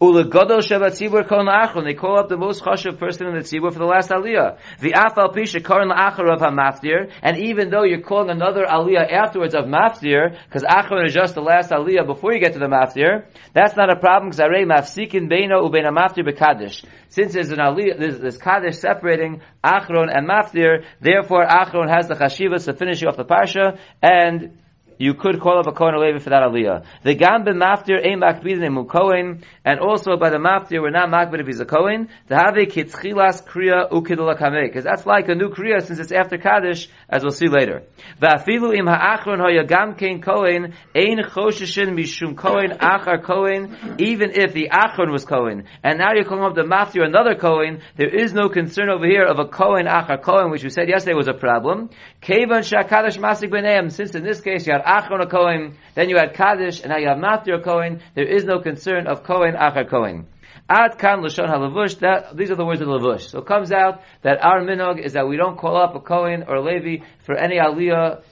Ulegodol 0.00 0.60
Shabbat 0.60 0.92
Tzibur 0.92 1.26
Kol 1.28 1.46
Na'achron. 1.46 1.84
They 1.84 1.94
call 1.94 2.18
up 2.18 2.28
the 2.28 2.36
most 2.36 2.62
chashav 2.62 2.98
person 2.98 3.26
in 3.26 3.34
the 3.34 3.40
Tzibur 3.40 3.72
for 3.72 3.78
the 3.78 3.86
last 3.86 4.10
Aliyah. 4.10 4.58
The 4.80 4.92
Afal 4.92 5.34
Pisha 5.34 5.64
Karan 5.64 5.88
La'achar 5.88 6.32
of 6.32 6.40
HaMaftir. 6.40 7.10
And 7.22 7.38
even 7.38 7.70
though 7.70 7.84
you're 7.84 8.00
calling 8.00 8.30
another 8.30 8.64
Aliyah 8.64 9.10
afterwards 9.10 9.54
of 9.54 9.64
Maftir, 9.64 10.36
because 10.44 10.62
Achron 10.62 11.06
is 11.06 11.14
just 11.14 11.34
the 11.34 11.40
last 11.40 11.70
Aliyah 11.70 12.06
before 12.06 12.32
you 12.32 12.40
get 12.40 12.52
to 12.52 12.58
the 12.58 12.66
Maftir, 12.66 13.26
that's 13.52 13.76
not 13.76 13.90
a 13.90 13.96
problem 13.96 14.30
because 14.30 14.44
Arei 14.44 14.64
Mafsikin 14.64 15.30
Beino 15.30 15.62
Ubeina 15.62 15.90
Maftir 15.90 16.26
Bekadish. 16.26 16.84
Since 17.08 17.34
there's 17.34 17.50
an 17.50 17.58
Aliyah, 17.58 17.98
there's, 17.98 18.18
there's 18.18 18.38
Kaddish 18.38 18.78
separating 18.78 19.40
Achron 19.64 20.14
and 20.14 20.28
Maftir, 20.28 20.84
therefore 21.00 21.46
Achron 21.46 21.88
has 21.88 22.08
the 22.08 22.14
Chashivas 22.14 22.64
to 22.66 22.74
finish 22.74 23.02
off 23.04 23.16
the 23.16 23.24
Parsha, 23.24 23.78
and 24.02 24.58
you 24.98 25.14
could 25.14 25.40
call 25.40 25.58
up 25.58 25.66
a 25.66 25.72
Kohen 25.72 25.94
or 25.94 26.06
Levi 26.06 26.18
for 26.18 26.30
that 26.30 26.42
aliyah. 26.42 26.84
The 27.02 27.14
gam 27.14 27.44
maftir 27.44 28.04
ein 28.04 28.20
makbidin 28.20 28.88
Kohen, 28.88 29.42
and 29.64 29.80
also 29.80 30.16
by 30.16 30.30
the 30.30 30.38
maftir 30.38 30.80
we're 30.80 30.90
not 30.90 31.08
makbid 31.08 31.40
if 31.40 31.46
he's 31.46 31.60
a 31.60 31.64
Kohen. 31.64 32.08
To 32.28 32.34
have 32.34 32.56
a 32.56 32.66
kitzchilas 32.66 33.44
kriya 33.44 33.90
kamei, 33.90 34.68
because 34.68 34.84
that's 34.84 35.04
like 35.06 35.28
a 35.28 35.34
new 35.34 35.50
kriya 35.50 35.82
since 35.82 35.98
it's 35.98 36.12
after 36.12 36.38
Kaddish, 36.38 36.88
as 37.08 37.22
we'll 37.22 37.30
see 37.30 37.48
later. 37.48 37.82
Va'afilu 38.20 38.76
im 38.76 38.86
ha'achron 38.86 39.40
hoya 39.40 39.64
gam 39.64 39.94
kein 39.96 40.22
Kohen 40.22 40.74
ein 40.94 41.18
choshishin 41.18 41.90
mishum 41.94 42.36
Kohen 42.36 42.70
achar 42.78 43.22
Kohen, 43.22 43.96
even 43.98 44.30
if 44.30 44.54
the 44.54 44.70
achron 44.72 45.12
was 45.12 45.24
Kohen, 45.24 45.64
and 45.82 45.98
now 45.98 46.12
you're 46.14 46.24
calling 46.24 46.44
up 46.44 46.54
the 46.54 46.62
maftir 46.62 47.04
another 47.04 47.34
Kohen, 47.34 47.82
there 47.96 48.14
is 48.14 48.32
no 48.32 48.48
concern 48.48 48.88
over 48.88 49.06
here 49.06 49.24
of 49.24 49.38
a 49.38 49.46
Kohen 49.46 49.86
achar 49.86 50.22
Kohen, 50.22 50.50
which 50.50 50.62
we 50.62 50.70
said 50.70 50.88
yesterday 50.88 51.14
was 51.14 51.28
a 51.28 51.34
problem. 51.34 51.90
Kevan 52.20 52.62
shakadash 52.62 53.18
masik 53.18 53.50
beneim, 53.50 53.92
since 53.92 54.14
in 54.14 54.24
this 54.24 54.40
case 54.40 54.66
you 54.66 54.72
had 54.72 54.85
Achron 54.86 55.28
Kohen, 55.30 55.76
then 55.94 56.08
you 56.08 56.16
had 56.16 56.34
Kaddish, 56.34 56.80
and 56.80 56.90
now 56.90 56.98
you 56.98 57.08
have 57.08 57.18
Maftir 57.18 57.62
Kohen. 57.62 58.00
There 58.14 58.26
is 58.26 58.44
no 58.44 58.60
concern 58.60 59.06
of 59.06 59.24
Kohen 59.24 59.54
Achar 59.54 59.88
Kohen. 59.90 60.26
Ad 60.68 60.98
kan 60.98 61.20
lashon 61.20 61.48
halavush. 61.48 61.98
That 61.98 62.36
these 62.36 62.50
are 62.50 62.56
the 62.56 62.64
words 62.64 62.80
of 62.80 62.88
lavush. 62.88 63.30
So 63.30 63.40
it 63.40 63.46
comes 63.46 63.72
out 63.72 64.02
that 64.22 64.44
our 64.44 64.60
minog 64.62 65.04
is 65.04 65.12
that 65.12 65.28
we 65.28 65.36
don't 65.36 65.58
call 65.58 65.76
up 65.76 65.94
a 65.94 66.00
Kohen 66.00 66.44
or 66.48 66.56
a 66.56 66.62
Levi 66.62 67.04
for 67.24 67.36
any 67.36 67.56
aliyah 67.56 68.22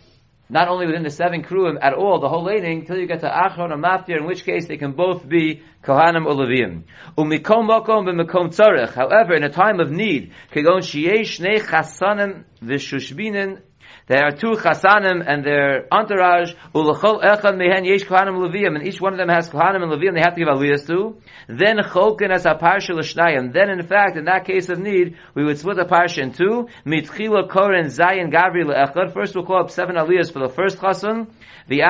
not 0.49 0.69
only 0.69 0.87
within 0.87 1.03
the 1.03 1.11
seven 1.11 1.43
Kruim 1.43 1.79
at 1.81 1.95
all, 1.95 2.21
the 2.21 2.29
whole 2.29 2.45
laning, 2.45 2.81
until 2.81 2.99
you 2.99 3.07
get 3.07 3.21
to 3.21 3.29
Achron 3.29 3.71
or 3.71 3.79
Maftir, 3.79 4.19
in 4.19 4.27
which 4.27 4.45
case 4.45 4.67
they 4.67 4.77
can 4.77 4.93
both 4.93 5.27
be 5.27 5.63
Kohanim 5.83 6.27
or 6.27 6.35
Leviim. 6.35 6.85
Umikom 7.17 7.69
mokom 7.69 8.07
b'mekom 8.07 8.55
tzarech. 8.55 8.93
However, 8.93 9.35
in 9.35 9.43
a 9.43 9.49
time 9.49 9.81
of 9.81 9.91
need, 9.91 10.33
kegon 10.53 10.81
shiyesh 10.81 11.41
shnei 11.41 11.61
chasanim 11.61 12.45
v'shushbinin 12.63 13.63
there 14.07 14.25
are 14.25 14.33
two 14.33 14.53
chasanim 14.53 15.25
and 15.27 15.45
their 15.45 15.87
entourage. 15.91 16.53
Echad 16.75 17.57
mehen 17.57 17.85
yesh 17.85 18.05
kohanim 18.05 18.77
and 18.77 18.87
each 18.87 19.01
one 19.01 19.13
of 19.15 19.19
them 19.19 19.29
has 19.29 19.49
kohanim 19.49 19.83
and 19.83 19.93
leviim. 19.93 20.15
They 20.15 20.21
have 20.21 20.35
to 20.35 20.41
give 20.41 20.49
aliyas 20.49 20.87
to. 20.87 21.17
Then 21.49 21.79
cholkin 21.79 22.31
as 22.31 22.45
a 22.45 22.55
parsha 22.55 22.95
l'shnayim. 22.95 23.53
Then, 23.53 23.71
in 23.71 23.83
fact, 23.87 24.17
in 24.17 24.27
that 24.27 24.45
case 24.45 24.69
of 24.69 24.79
need, 24.79 25.17
we 25.35 25.45
would 25.45 25.59
split 25.59 25.77
the 25.77 25.85
parsha 25.85 26.23
in 26.23 26.33
two. 26.33 26.69
Mitchila 26.87 27.49
koren 27.49 27.87
zayin 27.87 28.31
gavri 28.31 28.65
leechad. 28.65 29.13
First, 29.15 29.35
we'll 29.35 29.47
call 29.47 29.61
up 29.61 29.71
seven 29.71 29.97
aliyas 29.97 30.33
for 30.33 30.41
the 30.41 30.53
first 30.53 30.79
chasan. 30.79 31.29
The 31.67 31.81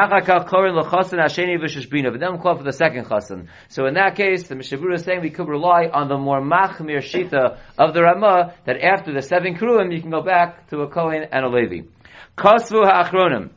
koren 0.47 0.77
lechasan 0.77 1.19
v'shishbina. 1.19 2.13
But 2.13 2.21
then 2.21 2.33
we'll 2.33 2.43
call 2.43 2.57
for 2.57 2.63
the 2.63 2.73
second 2.73 3.07
chasan. 3.07 3.49
So 3.69 3.87
in 3.87 3.95
that 3.95 4.17
case, 4.17 4.47
the 4.47 4.55
Mishabura 4.55 4.95
is 4.95 5.03
saying 5.03 5.21
we 5.21 5.31
could 5.31 5.49
rely 5.49 5.89
on 5.93 6.09
the 6.09 6.17
more 6.17 6.41
machmir 6.41 6.99
shita 6.99 7.59
of 7.79 7.95
the 7.95 8.03
Ramah 8.03 8.55
that 8.67 8.81
after 8.83 9.13
the 9.13 9.23
seven 9.23 9.57
kruim 9.57 9.93
you 9.93 10.01
can 10.01 10.11
go 10.11 10.23
back 10.23 10.69
to 10.69 10.81
a 10.81 10.89
kohen 10.89 11.25
and 11.31 11.45
a 11.45 11.49
levi. 11.49 11.89
Kosvu 12.37 12.85
ha'achronim. 12.87 13.51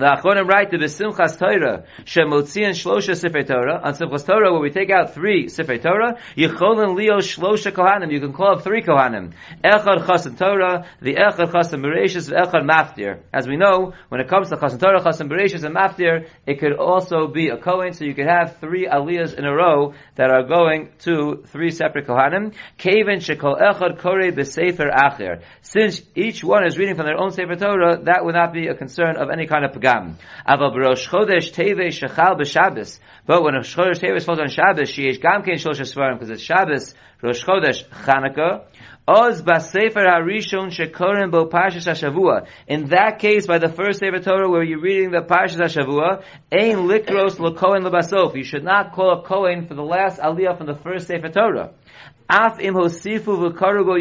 The 0.00 0.06
Achronim 0.06 0.48
write 0.48 0.70
the 0.70 0.78
Simchas 0.78 1.38
Torah, 1.38 1.84
Shemotzian 2.06 2.70
Shlosha 2.70 3.12
Sifrei 3.12 3.46
Torah, 3.46 3.82
on 3.84 3.92
Simchas 3.92 4.24
Torah 4.24 4.50
where 4.50 4.62
we 4.62 4.70
take 4.70 4.88
out 4.88 5.12
three 5.12 5.48
Sifrei 5.48 5.82
Torah, 5.82 6.18
Yicholin 6.38 6.96
Leo 6.96 7.18
Shlosha 7.18 7.70
Kohanim, 7.70 8.10
you 8.10 8.18
can 8.18 8.32
call 8.32 8.56
up 8.56 8.64
three 8.64 8.80
Kohanim. 8.80 9.34
Echad 9.62 10.06
Chasan 10.06 10.38
Torah, 10.38 10.86
the 11.02 11.16
Echad 11.16 11.52
Chasan 11.52 11.84
Bereshis, 11.84 12.32
Echad 12.32 12.64
Maftir. 12.64 13.20
As 13.30 13.46
we 13.46 13.58
know, 13.58 13.92
when 14.08 14.22
it 14.22 14.28
comes 14.28 14.48
to 14.48 14.56
Chasan 14.56 14.80
Torah, 14.80 15.02
Chasan 15.02 15.28
Bereshis, 15.30 15.64
and 15.64 15.76
Maftir, 15.76 16.28
it 16.46 16.60
could 16.60 16.72
also 16.78 17.26
be 17.26 17.48
a 17.48 17.58
Kohen, 17.58 17.92
so 17.92 18.06
you 18.06 18.14
could 18.14 18.26
have 18.26 18.56
three 18.56 18.88
Aliyahs 18.88 19.34
in 19.34 19.44
a 19.44 19.54
row 19.54 19.92
that 20.14 20.30
are 20.30 20.44
going 20.44 20.88
to 21.00 21.44
three 21.48 21.70
separate 21.72 22.06
Kohanim. 22.06 22.54
Kaven 22.78 23.18
Shekol 23.18 23.60
Echad 23.60 23.98
Kore 23.98 24.32
B'Sefer 24.32 24.90
Acher. 24.90 25.42
Since 25.60 26.00
each 26.14 26.42
one 26.42 26.66
is 26.66 26.78
reading 26.78 26.94
from 26.94 27.04
their 27.04 27.20
own 27.20 27.32
Sefer 27.32 27.56
Torah, 27.56 28.02
that 28.04 28.24
would 28.24 28.34
not 28.34 28.54
be 28.54 28.68
a 28.68 28.74
concern 28.74 29.16
of 29.16 29.28
any 29.28 29.46
kind 29.46 29.66
of 29.66 29.72
pagam. 29.90 30.14
Aval 30.46 30.74
b'rosh 30.74 31.08
chodesh 31.08 31.52
teve 31.52 31.88
shechal 31.88 32.38
b'Shabbos. 32.38 32.98
But 33.26 33.44
when 33.44 33.54
Rosh 33.54 33.76
Chodesh 33.76 34.00
Teves 34.00 34.24
falls 34.24 34.40
on 34.40 34.48
Shabbos, 34.48 34.88
she 34.88 35.02
is 35.02 35.18
gam 35.18 35.42
kein 35.42 35.54
shlosh 35.54 35.80
svarim 35.80 36.14
because 36.14 36.30
it's 36.30 36.42
Shabbos, 36.42 36.94
Rosh 37.22 37.44
Chodesh 37.44 37.84
Chanukah. 38.04 38.64
Oz 39.06 39.42
basefer 39.42 40.06
harishon 40.06 40.70
shekorim 40.70 41.30
bo 41.30 41.46
parshas 41.46 41.86
hashavua. 41.86 42.46
In 42.66 42.86
that 42.86 43.18
case, 43.18 43.46
by 43.46 43.58
the 43.58 43.68
first 43.68 44.00
Sefer 44.00 44.20
Torah 44.20 44.50
where 44.50 44.62
you're 44.62 44.80
reading 44.80 45.10
the 45.10 45.20
parshas 45.20 45.60
hashavua, 45.60 46.22
ein 46.52 46.88
likros 46.88 47.36
lekohen 47.36 47.86
lebasof. 47.86 48.34
You 48.36 48.44
should 48.44 48.64
not 48.64 48.92
call 48.92 49.20
a 49.20 49.22
kohen 49.22 49.66
for 49.66 49.74
the 49.74 49.82
last 49.82 50.20
aliyah 50.20 50.56
from 50.56 50.66
the 50.66 50.76
first 50.76 51.06
Sefer 51.06 51.28
Torah. 51.28 51.70
Af 52.30 52.60
im 52.60 52.74
hosifu 52.74 53.52
v'karugo. 53.52 53.98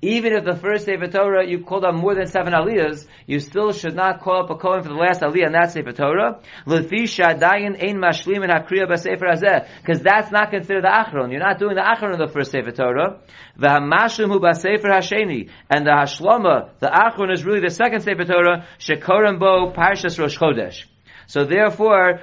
Even 0.00 0.32
if 0.32 0.44
the 0.44 0.56
first 0.56 0.86
Sefer 0.86 1.08
Torah 1.08 1.46
you 1.46 1.62
called 1.62 1.84
up 1.84 1.94
more 1.94 2.14
than 2.14 2.26
seven 2.26 2.54
aliyahs, 2.54 3.06
you 3.26 3.38
still 3.38 3.72
should 3.72 3.94
not 3.94 4.20
call 4.20 4.44
up 4.44 4.50
a 4.50 4.56
kohen 4.56 4.82
for 4.82 4.88
the 4.88 4.94
last 4.94 5.20
aliyah 5.20 5.46
in 5.46 5.52
that 5.52 5.72
Sefer 5.72 5.92
Torah. 5.92 6.40
Shadayin 6.66 7.82
ein 7.82 7.98
mashlim 7.98 8.42
in 8.42 8.50
hakriya 8.50 8.88
b'sefer 8.88 9.30
hazeh. 9.30 9.66
Because 9.82 10.00
that's 10.00 10.32
not 10.32 10.50
considered 10.50 10.84
the 10.84 10.88
achron. 10.88 11.30
You're 11.30 11.40
not 11.40 11.58
doing 11.58 11.74
the 11.74 11.82
achron 11.82 12.14
in 12.14 12.18
the 12.18 12.28
first 12.32 12.50
Sefer 12.50 12.72
Torah. 12.72 13.20
V'hamashlim 13.58 14.28
hu 14.28 14.40
b'sefer 14.40 14.90
hasheni. 14.90 15.50
And 15.68 15.86
the 15.86 15.90
hashlama, 15.90 16.70
the 16.78 16.86
achron 16.86 17.30
is 17.30 17.44
really 17.44 17.60
the 17.60 17.70
second 17.70 18.00
Sefer 18.00 18.24
Torah, 18.24 18.66
shekorim 18.78 19.38
bo 19.38 19.70
parshas 19.70 20.18
rosh 20.18 20.38
chodesh. 20.38 20.86
So 21.26 21.44
therefore, 21.44 22.20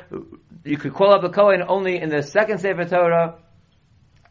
you 0.63 0.77
could 0.77 0.93
call 0.93 1.13
up 1.13 1.23
a 1.23 1.29
kohen 1.29 1.63
only 1.67 2.01
in 2.01 2.09
the 2.09 2.23
second 2.23 2.57
Sefer 2.59 2.85
Torah, 2.85 3.35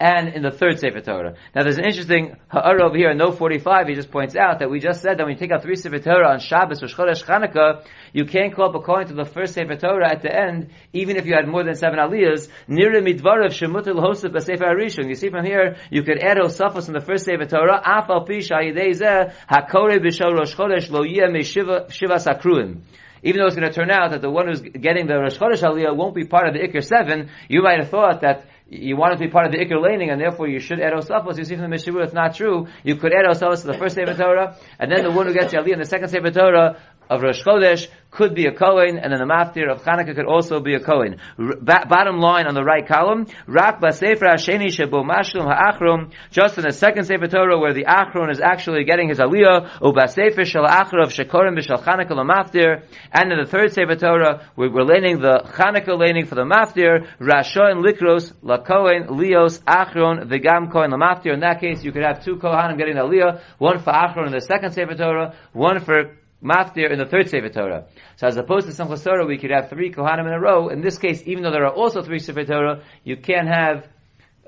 and 0.01 0.29
in 0.29 0.43
the 0.43 0.51
third 0.51 0.79
Sefer 0.79 1.01
Torah. 1.01 1.35
Now 1.55 1.65
there's 1.65 1.79
an 1.79 1.85
interesting 1.85 2.37
ha'ara 2.49 2.87
over 2.87 2.97
here 2.97 3.11
in 3.11 3.19
note 3.19 3.37
45, 3.37 3.89
he 3.89 3.95
just 3.95 4.11
points 4.11 4.37
out 4.37 4.61
that 4.61 4.71
we 4.71 4.79
just 4.79 5.03
said 5.03 5.19
that 5.19 5.25
when 5.25 5.35
you 5.35 5.39
take 5.39 5.51
out 5.51 5.63
three 5.63 5.75
Sefer 5.75 5.99
Torah 5.99 6.31
on 6.31 6.39
Shabbos, 6.39 6.81
Rosh 6.81 6.95
Chodesh, 6.95 7.25
Chanukah, 7.25 7.85
you 8.13 8.25
can't 8.25 8.55
call 8.55 8.69
up 8.69 8.75
according 8.77 9.09
to 9.09 9.15
the 9.15 9.25
first 9.25 9.55
Sefer 9.55 9.77
Torah 9.77 10.11
at 10.11 10.23
the 10.23 10.33
end, 10.33 10.71
even 10.93 11.17
if 11.17 11.27
you 11.27 11.35
had 11.35 11.49
more 11.49 11.65
than 11.65 11.75
seven 11.75 11.99
aliyahs, 11.99 12.49
nira 12.69 13.03
midvarav 13.03 13.51
shemutel 13.51 14.01
hosef 14.01 14.31
b'sefer 14.31 14.63
harishon. 14.63 15.09
You 15.09 15.17
see 15.17 15.31
from 15.31 15.45
here, 15.45 15.77
you 15.91 16.05
could 16.05 16.23
add 16.23 16.37
osafos 16.37 16.87
in 16.87 16.95
the 16.95 17.01
first 17.01 17.25
Sefer 17.25 17.47
Torah, 17.47 17.83
af 17.85 18.07
pi 18.07 18.39
shayidei 18.39 18.91
zeh, 18.91 19.33
hakore 19.51 19.99
b'shal 19.99 20.37
Rosh 20.37 20.55
Chodesh 20.55 20.91
lo 20.91 21.03
yeh 21.03 21.43
shiva 21.43 21.87
sakruim 21.91 22.83
even 23.23 23.41
though 23.41 23.47
it's 23.47 23.57
going 23.57 23.69
to 23.69 23.75
turn 23.75 23.91
out 23.91 24.13
that 24.13 24.21
the 24.21 24.31
one 24.31 24.47
who's 24.47 24.61
getting 24.61 25.07
the 25.07 25.19
Rosh 25.19 25.37
Chodesh 25.37 25.63
Aliyah 25.63 25.97
won't 25.97 26.15
be 26.15 26.25
part 26.25 26.49
of 26.49 26.55
the 26.55 26.61
Iker 26.61 26.85
7, 26.85 27.29
you 27.49 27.63
might 27.63 27.81
have 27.81 27.91
thought 27.91 28.21
that 28.21 28.47
you 28.71 28.97
want 28.97 29.15
it 29.15 29.17
to 29.17 29.25
be 29.25 29.31
part 29.31 29.47
of 29.47 29.53
the 29.53 29.59
Iker 29.59 29.81
laning, 29.83 30.11
and 30.11 30.21
therefore 30.21 30.47
you 30.47 30.61
should 30.61 30.81
add 30.81 30.93
Osafos. 30.93 31.39
You 31.39 31.45
see 31.45 31.57
from 31.57 31.71
the 31.71 31.77
Mishabur, 31.77 32.05
it's 32.05 32.13
not 32.13 32.35
true. 32.35 32.67
You 32.85 32.97
could 32.97 33.13
add 33.15 33.25
Osafos 33.25 33.63
to 33.63 33.69
the 33.69 33.79
first 33.79 33.95
Sefer 33.95 34.15
Torah, 34.15 34.57
and 34.79 34.93
then 34.93 35.05
the 35.05 35.11
one 35.11 35.27
who 35.27 35.33
gets 35.33 35.55
Aliyah 35.55 35.73
in 35.73 35.79
the 35.79 35.87
second 35.87 36.09
Sefer 36.09 36.31
Torah 36.31 36.77
of 37.09 37.23
Rosh 37.23 37.43
Chodesh 37.43 37.89
could 38.11 38.35
be 38.35 38.47
a 38.47 38.53
Kohen, 38.53 38.99
and 38.99 39.13
then 39.13 39.21
the 39.21 39.27
Maftir 39.27 39.71
of 39.71 39.83
Chanukah 39.83 40.15
could 40.15 40.27
also 40.27 40.61
be 40.61 40.75
a 40.75 40.81
Kohen. 40.81 41.21
R- 41.39 41.85
bottom 41.87 42.19
line 42.19 42.47
on 42.47 42.55
the 42.55 42.65
right 42.65 42.87
column, 42.87 43.27
Rak 43.47 43.81
Basefer 43.81 44.35
Hasheni 44.35 44.69
Shebo 44.69 45.05
Mashlum 45.05 45.45
Ha'achron, 45.45 46.13
just 46.31 46.57
in 46.57 46.65
the 46.65 46.73
second 46.73 47.05
Sefer 47.05 47.29
Torah 47.29 47.59
where 47.59 47.75
the 47.75 47.85
Achron 47.85 48.31
is 48.31 48.41
actually 48.41 48.85
getting 48.85 49.09
his 49.09 49.19
Aliyah, 49.19 49.81
U 49.83 49.93
Basefer 49.93 50.47
Shal 50.47 50.65
Achrav 50.65 51.13
Shekorim 51.13 51.59
B'Shal 51.59 51.83
Chanukah 51.83 52.13
Maftir, 52.25 52.83
and 53.13 53.31
in 53.31 53.39
the 53.39 53.47
third 53.47 53.73
Sefer 53.73 53.97
Torah 53.97 54.51
where 54.55 54.71
we're 54.71 54.85
laning 54.85 55.21
the 55.21 55.43
Chanukah 55.57 55.99
laning 55.99 56.27
for 56.27 56.35
the 56.35 56.45
Maftir, 56.45 57.07
Rasho 57.21 57.71
and 57.71 57.85
Likros, 57.85 58.33
La 58.43 58.59
Kohen, 58.59 59.19
Leos, 59.19 59.59
Achron, 59.61 60.29
Vigam 60.29 60.73
Kohen 60.73 60.91
Maftir. 60.93 61.35
In 61.35 61.41
that 61.41 61.61
case, 61.61 61.85
you 61.85 61.93
could 61.93 62.03
have 62.03 62.25
two 62.25 62.37
Kohanim 62.37 62.79
getting 62.79 62.97
Aliyah, 62.97 63.43
one 63.59 63.81
for 63.81 63.93
Achron 63.93 64.27
in 64.27 64.33
the 64.33 64.41
second 64.41 64.73
Sefer 64.73 64.95
Torah, 64.95 65.35
one 65.53 65.81
for 65.81 66.17
Maftir 66.43 66.93
in 66.93 66.99
the 66.99 67.07
third 67.07 67.29
Sefer 67.29 67.49
Torah. 67.49 67.87
So 68.17 68.27
as 68.29 68.37
opposed 68.37 68.67
to 68.69 68.73
Simchas 68.73 69.03
Torah, 69.03 69.27
we 69.27 69.39
could 69.39 69.51
have 69.51 69.71
three 69.71 69.93
Kohanim 69.93 70.27
in 70.27 70.33
a 70.33 70.41
row. 70.41 70.69
In 70.69 70.81
this 70.83 70.97
case, 70.99 71.23
even 71.27 71.43
though 71.43 71.51
there 71.51 71.67
are 71.67 71.73
also 71.73 72.03
three 72.03 72.21
Sefer 72.21 72.45
Torah, 72.45 72.83
you 73.03 73.17
can't 73.17 73.49
have, 73.49 73.89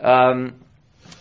um, 0.01 0.55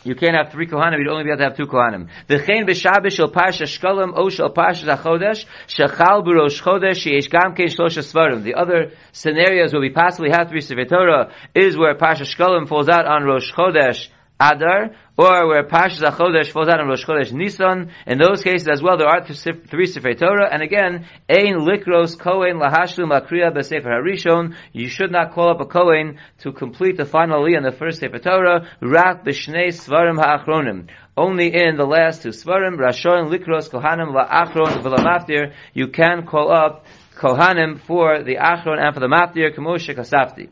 you 0.04 0.14
can't 0.14 0.36
have 0.36 0.52
three 0.52 0.68
Kohanim, 0.68 1.00
you'd 1.00 1.08
only 1.08 1.24
be 1.24 1.32
able 1.32 1.40
to 1.40 1.44
have 1.46 1.58
two 1.58 1.66
Kohanim. 1.66 2.10
V'chein 2.28 2.70
b'shabbos 2.70 3.14
shel 3.14 3.32
parsha 3.32 3.64
shkolim 3.66 4.14
o 4.16 4.30
shel 4.30 4.54
parsha 4.54 4.86
zachodesh, 4.96 5.46
shechal 5.68 6.24
b'rosh 6.24 6.62
chodesh, 6.62 7.04
sheyesh 7.04 7.32
gam 7.32 7.56
kein. 7.56 8.44
The 8.44 8.54
other 8.56 8.92
scenarios 9.12 9.74
where 9.74 9.82
we 9.82 9.90
possibly 9.90 10.30
have 10.30 10.50
three 10.50 10.62
Sefer 10.62 10.86
Torah 10.86 11.34
is 11.56 11.76
where 11.76 11.96
parsha 11.96 12.32
shkolim 12.32 12.68
falls 12.68 12.90
out 12.90 13.08
on 13.08 13.24
Rosh 13.24 13.52
Chodesh, 13.52 14.10
Adar, 14.40 14.92
or 15.18 15.48
where 15.50 15.64
Pashas 15.66 16.02
HaChodesh 16.02 16.52
falls 16.52 16.70
out 16.70 16.80
on 16.80 16.88
Rosh 16.88 17.04
Chodesh 17.04 17.34
Nisan. 17.34 17.92
In 18.08 18.20
those 18.20 18.42
cases 18.42 18.70
as 18.70 18.82
well, 18.82 18.96
there 18.96 19.10
are 19.10 19.26
three 19.26 19.86
Sefer 19.86 20.14
Torah, 20.14 20.48
and 20.50 20.64
again, 20.64 21.06
Ein 21.30 21.68
Likros 21.68 22.18
Kohen 22.18 22.58
Lahashlim 22.58 23.12
Akriya 23.12 23.54
B'Sefer 23.54 23.88
Harishon. 23.88 24.56
You 24.72 24.88
should 24.88 25.12
not 25.12 25.34
call 25.34 25.50
up 25.50 25.60
a 25.60 25.66
Kohen 25.66 26.20
to 26.40 26.54
complete 26.54 26.96
the 26.96 27.04
final 27.04 27.44
Aliyah 27.44 27.70
the 27.70 27.78
first 27.78 28.00
Sefer 28.00 28.20
Torah, 28.20 28.66
Rak 28.82 29.26
B'Shnei 29.26 29.74
Svarim 29.74 30.16
Ha'achronim. 30.16 30.88
Only 31.18 31.54
in 31.54 31.76
the 31.76 31.84
last 31.84 32.24
two 32.24 32.30
Svarim, 32.30 32.78
Rashon 32.78 33.30
Likros 33.30 33.70
Kohanim 33.70 34.16
La'achron 34.16 34.82
V'Lamaftir, 34.82 35.52
you 35.74 35.90
can 35.90 36.26
call 36.26 36.50
up 36.50 36.86
Kohanim 37.18 37.82
for 37.82 38.24
the 38.24 38.38
Achron 38.38 38.82
and 38.82 38.94
for 38.94 39.02
the 39.02 39.08
Maftir, 39.08 39.54
Kamoshe 39.54 39.94
Kasafti. 39.94 40.48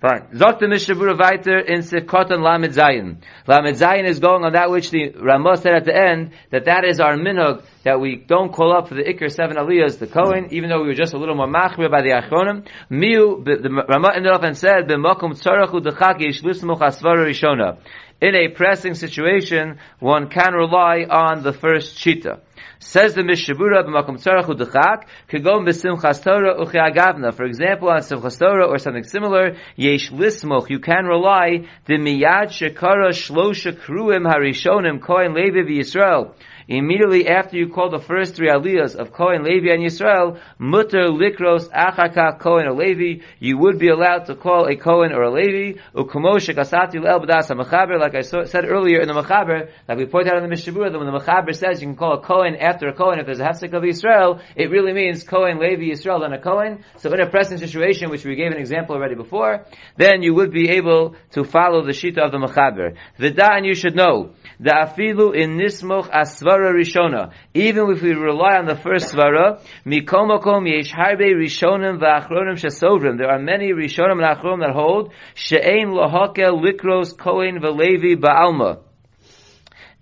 Fine. 0.00 0.28
Zok 0.32 0.60
the 0.60 0.64
Mishabura 0.64 1.18
weiter 1.18 1.58
in 1.58 1.80
Sifkotan 1.80 2.42
Lamed 2.42 2.72
Zayin. 2.72 3.18
Lamed 3.46 3.76
Zayin 3.76 4.08
is 4.08 4.18
going 4.18 4.44
on 4.44 4.54
that 4.54 4.70
which 4.70 4.90
the 4.90 5.10
Ramah 5.10 5.58
said 5.58 5.74
at 5.74 5.84
the 5.84 5.94
end, 5.94 6.30
that 6.50 6.64
that 6.64 6.86
is 6.86 7.00
our 7.00 7.16
minhag, 7.16 7.62
that 7.84 8.00
we 8.00 8.16
don't 8.16 8.50
call 8.50 8.74
up 8.74 8.88
for 8.88 8.94
the 8.94 9.02
Iker 9.02 9.30
seven 9.30 9.58
aliyahs, 9.58 9.98
the 9.98 10.06
Kohen, 10.06 10.54
even 10.54 10.70
though 10.70 10.80
we 10.80 10.88
were 10.88 10.94
just 10.94 11.12
a 11.12 11.18
little 11.18 11.34
more 11.34 11.48
machmir 11.48 11.90
by 11.90 12.00
the 12.00 12.12
Achronim. 12.12 12.66
Miu, 12.90 13.44
the 13.44 13.68
Ramah 13.68 14.12
ended 14.16 14.32
up 14.32 14.42
and 14.42 14.56
said, 14.56 14.88
B'mokum 14.88 15.38
tzarachu 15.38 15.82
dechak 15.84 16.20
yish 16.20 16.42
lismuch 16.42 16.80
asvara 16.80 17.26
rishona. 17.26 17.76
In 18.22 18.34
a 18.34 18.48
pressing 18.48 18.94
situation, 18.94 19.78
one 19.98 20.30
can 20.30 20.54
rely 20.54 21.04
on 21.10 21.42
the 21.42 21.52
first 21.52 21.98
shita. 21.98 22.40
Says 22.78 23.14
the 23.14 23.22
Mishabura 23.22 23.84
b'makom 23.84 24.16
tzarach 24.16 24.46
udechak 24.46 25.04
kagom 25.28 25.66
b'simchas 25.66 26.22
Torah 26.22 26.56
uchiagavna. 26.64 27.32
For 27.34 27.44
example, 27.44 27.90
on 27.90 28.00
simchas 28.00 28.38
Torah 28.38 28.66
or 28.66 28.78
something 28.78 29.04
similar, 29.04 29.56
yesh 29.76 30.10
lismoch. 30.10 30.70
You 30.70 30.78
can 30.78 31.04
rely 31.04 31.68
the 31.86 31.94
miyad 31.94 32.48
shekara 32.48 33.10
shlosha 33.10 33.72
kruim 33.72 34.26
harishonim 34.26 35.00
kohen 35.00 35.34
levi 35.34 35.62
v'Yisrael. 35.62 36.34
Immediately 36.68 37.28
after 37.28 37.56
you 37.56 37.68
call 37.68 37.90
the 37.90 38.00
first 38.00 38.34
three 38.34 38.48
aliyahs 38.48 38.96
of 38.96 39.12
Kohen, 39.12 39.44
Levi, 39.44 39.72
and 39.72 39.82
Yisrael, 39.82 40.40
mutter 40.58 41.08
likros 41.08 41.70
achaka 41.70 42.38
Kohen 42.40 42.66
or 42.66 42.74
Levi, 42.74 43.24
you 43.38 43.58
would 43.58 43.78
be 43.78 43.88
allowed 43.88 44.26
to 44.26 44.34
call 44.34 44.66
a 44.66 44.76
Kohen 44.76 45.12
or 45.12 45.22
a 45.22 45.30
Levi, 45.30 45.80
ukumoshe 45.94 46.54
kasati 46.54 46.96
el 46.96 47.06
ha 47.06 47.94
like 47.96 48.14
I 48.14 48.22
said 48.22 48.64
earlier 48.64 49.00
in 49.00 49.08
the 49.08 49.14
Mechaber, 49.14 49.70
like 49.88 49.98
we 49.98 50.06
pointed 50.06 50.32
out 50.32 50.42
in 50.42 50.50
the 50.50 50.54
Mishabura, 50.54 50.90
that 50.90 50.98
when 50.98 51.10
the 51.10 51.18
Mechaber 51.18 51.54
says 51.54 51.80
you 51.80 51.86
can 51.86 51.96
call 51.96 52.14
a 52.14 52.20
Kohen 52.20 52.40
Kohen 52.40 52.56
after 52.56 52.88
a 52.88 52.94
Kohen, 52.94 53.18
if 53.18 53.26
there's 53.26 53.40
a 53.40 53.44
Hefsek 53.44 53.74
of 53.74 53.84
Israel, 53.84 54.40
it 54.56 54.70
really 54.70 54.92
means 54.92 55.24
Kohen, 55.24 55.58
Levi, 55.58 55.90
Israel, 55.92 56.20
then 56.20 56.32
a 56.32 56.40
Kohen. 56.40 56.84
So 56.96 57.12
in 57.12 57.20
a 57.20 57.28
present 57.28 57.60
situation, 57.60 58.10
which 58.10 58.24
we 58.24 58.34
gave 58.34 58.52
an 58.52 58.58
example 58.58 58.94
already 58.94 59.14
before, 59.14 59.66
then 59.96 60.22
you 60.22 60.34
would 60.34 60.52
be 60.52 60.70
able 60.70 61.16
to 61.32 61.44
follow 61.44 61.84
the 61.84 61.92
Shita 61.92 62.18
of 62.18 62.32
the 62.32 62.38
Mechaber. 62.38 62.96
The 63.18 63.50
and 63.52 63.66
you 63.66 63.74
should 63.74 63.96
know, 63.96 64.30
the 64.60 64.70
afilu 64.70 65.34
in 65.34 65.56
nismoch 65.56 66.10
asvara 66.10 66.74
rishona. 66.74 67.32
Even 67.54 67.90
if 67.90 68.02
we 68.02 68.12
rely 68.12 68.58
on 68.58 68.66
the 68.66 68.76
first 68.76 69.14
svara, 69.14 69.58
mikomokom 69.86 70.68
yesh 70.68 70.92
harbe 70.92 71.32
rishonim 71.32 71.98
v'achronim 71.98 72.60
shesovrim. 72.60 73.16
There 73.16 73.30
are 73.30 73.38
many 73.38 73.72
rishonim 73.72 74.22
and 74.22 74.38
achronim 74.38 74.60
that 74.60 74.74
hold 74.74 75.14
she'ein 75.34 75.88
lohakel 75.88 76.62
likros 76.62 77.16
kohen 77.16 77.60
v'levi 77.60 78.16
ba'alma. 78.16 78.80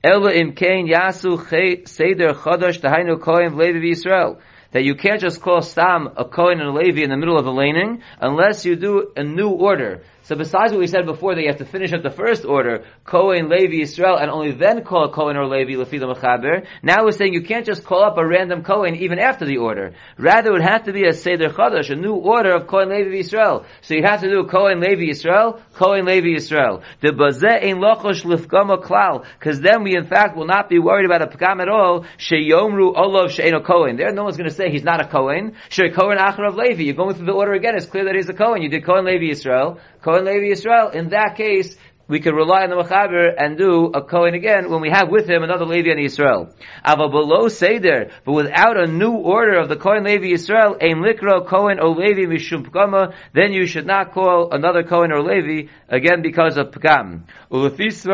Ela 0.03 0.33
im 0.33 0.53
yasu 0.55 1.87
seder 1.87 2.31
chodosh 2.35 2.81
tahainu 2.81 3.21
kohen 3.21 3.53
v'levi 3.53 3.81
v'Yisrael 3.81 4.41
that 4.73 4.85
you 4.85 4.95
can't 4.95 5.21
just 5.21 5.41
call 5.41 5.63
Stam 5.63 6.11
a 6.17 6.25
Kohen 6.25 6.61
and 6.61 6.69
a 6.69 6.73
Levi 6.73 7.03
in 7.03 7.11
the 7.11 7.17
middle 7.17 7.39
of 7.39 7.47
a 7.47 7.51
laning 7.51 8.03
unless 8.21 8.65
you 8.65 8.77
do 8.77 9.13
a 9.17 9.25
new 9.25 9.51
order. 9.51 10.03
So 10.29 10.37
besides 10.37 10.73
what 10.73 10.81
we 10.81 10.89
said 10.89 11.07
before, 11.07 11.35
that 11.35 11.41
you 11.41 11.49
have 11.49 11.57
to 11.57 11.65
finish 11.65 11.91
up 11.95 12.03
the 12.03 12.11
first 12.11 12.45
order, 12.45 12.85
Kohen, 13.03 13.49
Levi, 13.49 13.81
Israel, 13.81 14.19
and 14.19 14.31
only 14.31 14.53
then 14.53 14.85
call 14.85 15.05
a 15.05 15.11
Kohen 15.11 15.39
or 15.39 15.47
Levi, 15.47 15.73
Lefi 15.73 15.99
Mechaber. 16.01 16.67
Now 16.83 17.05
we're 17.05 17.13
saying 17.13 17.33
you 17.33 17.45
can't 17.45 17.65
just 17.65 17.83
call 17.83 18.05
up 18.05 18.19
a 18.19 18.27
random 18.27 18.63
Kohen 18.63 18.97
even 18.97 19.19
after 19.19 19.47
the 19.47 19.57
order. 19.57 19.95
Rather, 20.19 20.51
it 20.51 20.53
would 20.53 20.61
have 20.61 20.85
to 20.85 20.93
be 20.93 21.07
a 21.07 21.15
Seder 21.15 21.49
Chadash, 21.49 21.89
a 21.89 21.95
new 21.95 22.13
order 22.13 22.55
of 22.55 22.67
Kohen, 22.67 22.91
Levi, 22.91 23.21
Israel. 23.21 23.65
So 23.81 23.95
you 23.95 24.03
have 24.03 24.21
to 24.21 24.29
do 24.29 24.45
Kohen, 24.45 24.81
Levi, 24.81 25.09
Israel, 25.09 25.63
Kohen, 25.73 26.05
Levi, 26.05 26.35
Israel. 26.37 26.83
The 27.01 27.09
Bazeh 27.09 27.65
ein 27.65 27.77
lochosh 27.77 28.23
lifgama 28.25 28.85
klal, 28.85 29.25
because 29.39 29.63
then 29.63 29.83
we 29.83 29.97
in 29.97 30.05
fact 30.05 30.37
will 30.37 30.47
not 30.47 30.69
be 30.69 30.79
worried 30.79 31.07
about 31.07 31.23
a 31.23 31.27
Pagam 31.27 31.63
at 31.63 31.71
all, 31.71 32.05
Sheyomru 32.19 32.95
Olov 32.95 33.31
She'eno 33.31 33.63
Kohen. 33.63 33.97
There, 33.97 34.13
no 34.13 34.25
one's 34.25 34.37
going 34.37 34.51
to 34.51 34.55
say 34.59 34.71
he's 34.71 34.85
not 34.85 35.01
a 35.01 35.09
Kohen. 35.09 35.55
Shey 35.71 35.91
Kohen 35.91 36.19
Achar 36.19 36.49
of 36.49 36.57
Levi. 36.57 36.83
You're 36.83 36.95
going 36.95 37.15
through 37.15 37.27
the 37.27 37.33
order 37.33 37.55
again, 37.55 37.77
it's 37.77 37.87
clear 37.87 38.05
that 38.05 38.15
he's 38.15 38.29
a 38.29 38.35
Kohen. 38.35 38.61
You 38.61 38.69
did 38.69 38.85
Kohen, 38.85 39.07
Levi, 39.07 39.31
Israel, 39.31 39.79
Kohen 40.03 40.25
Levi 40.27 40.53
Israel, 40.53 40.91
in 40.91 41.11
that 41.11 41.37
case, 41.37 41.77
we 42.09 42.21
could 42.21 42.35
rely 42.35 42.63
on 42.63 42.71
the 42.71 42.77
Mechaber 42.77 43.35
and 43.37 43.59
do 43.59 43.91
a 43.95 44.03
Kohen 44.03 44.33
again 44.33 44.71
when 44.71 44.81
we 44.81 44.89
have 44.89 45.11
with 45.11 45.29
him 45.29 45.43
another 45.43 45.67
Levi 45.67 45.91
and 45.91 46.01
Israel. 46.01 46.49
Ava 46.85 47.09
below 47.11 47.49
Seder, 47.49 48.11
but 48.25 48.33
without 48.33 48.81
a 48.81 48.87
new 48.87 49.13
order 49.13 49.59
of 49.59 49.69
the 49.69 49.77
Kohen 49.77 50.05
Levi 50.05 50.33
Israel, 50.33 50.77
Ein 50.81 51.03
Likro 51.03 51.47
Kohen 51.47 51.79
or 51.79 51.95
Levi 51.95 52.23
Mishum 52.23 53.13
then 53.35 53.53
you 53.53 53.67
should 53.67 53.87
not 53.87 54.13
call 54.13 54.51
another 54.53 54.83
Kohen 54.83 55.13
or 55.13 55.23
Levi 55.23 55.71
again 55.89 56.23
because 56.23 56.57
of 56.57 56.71
Pgam. 56.71 57.25
Ulafis 57.53 58.07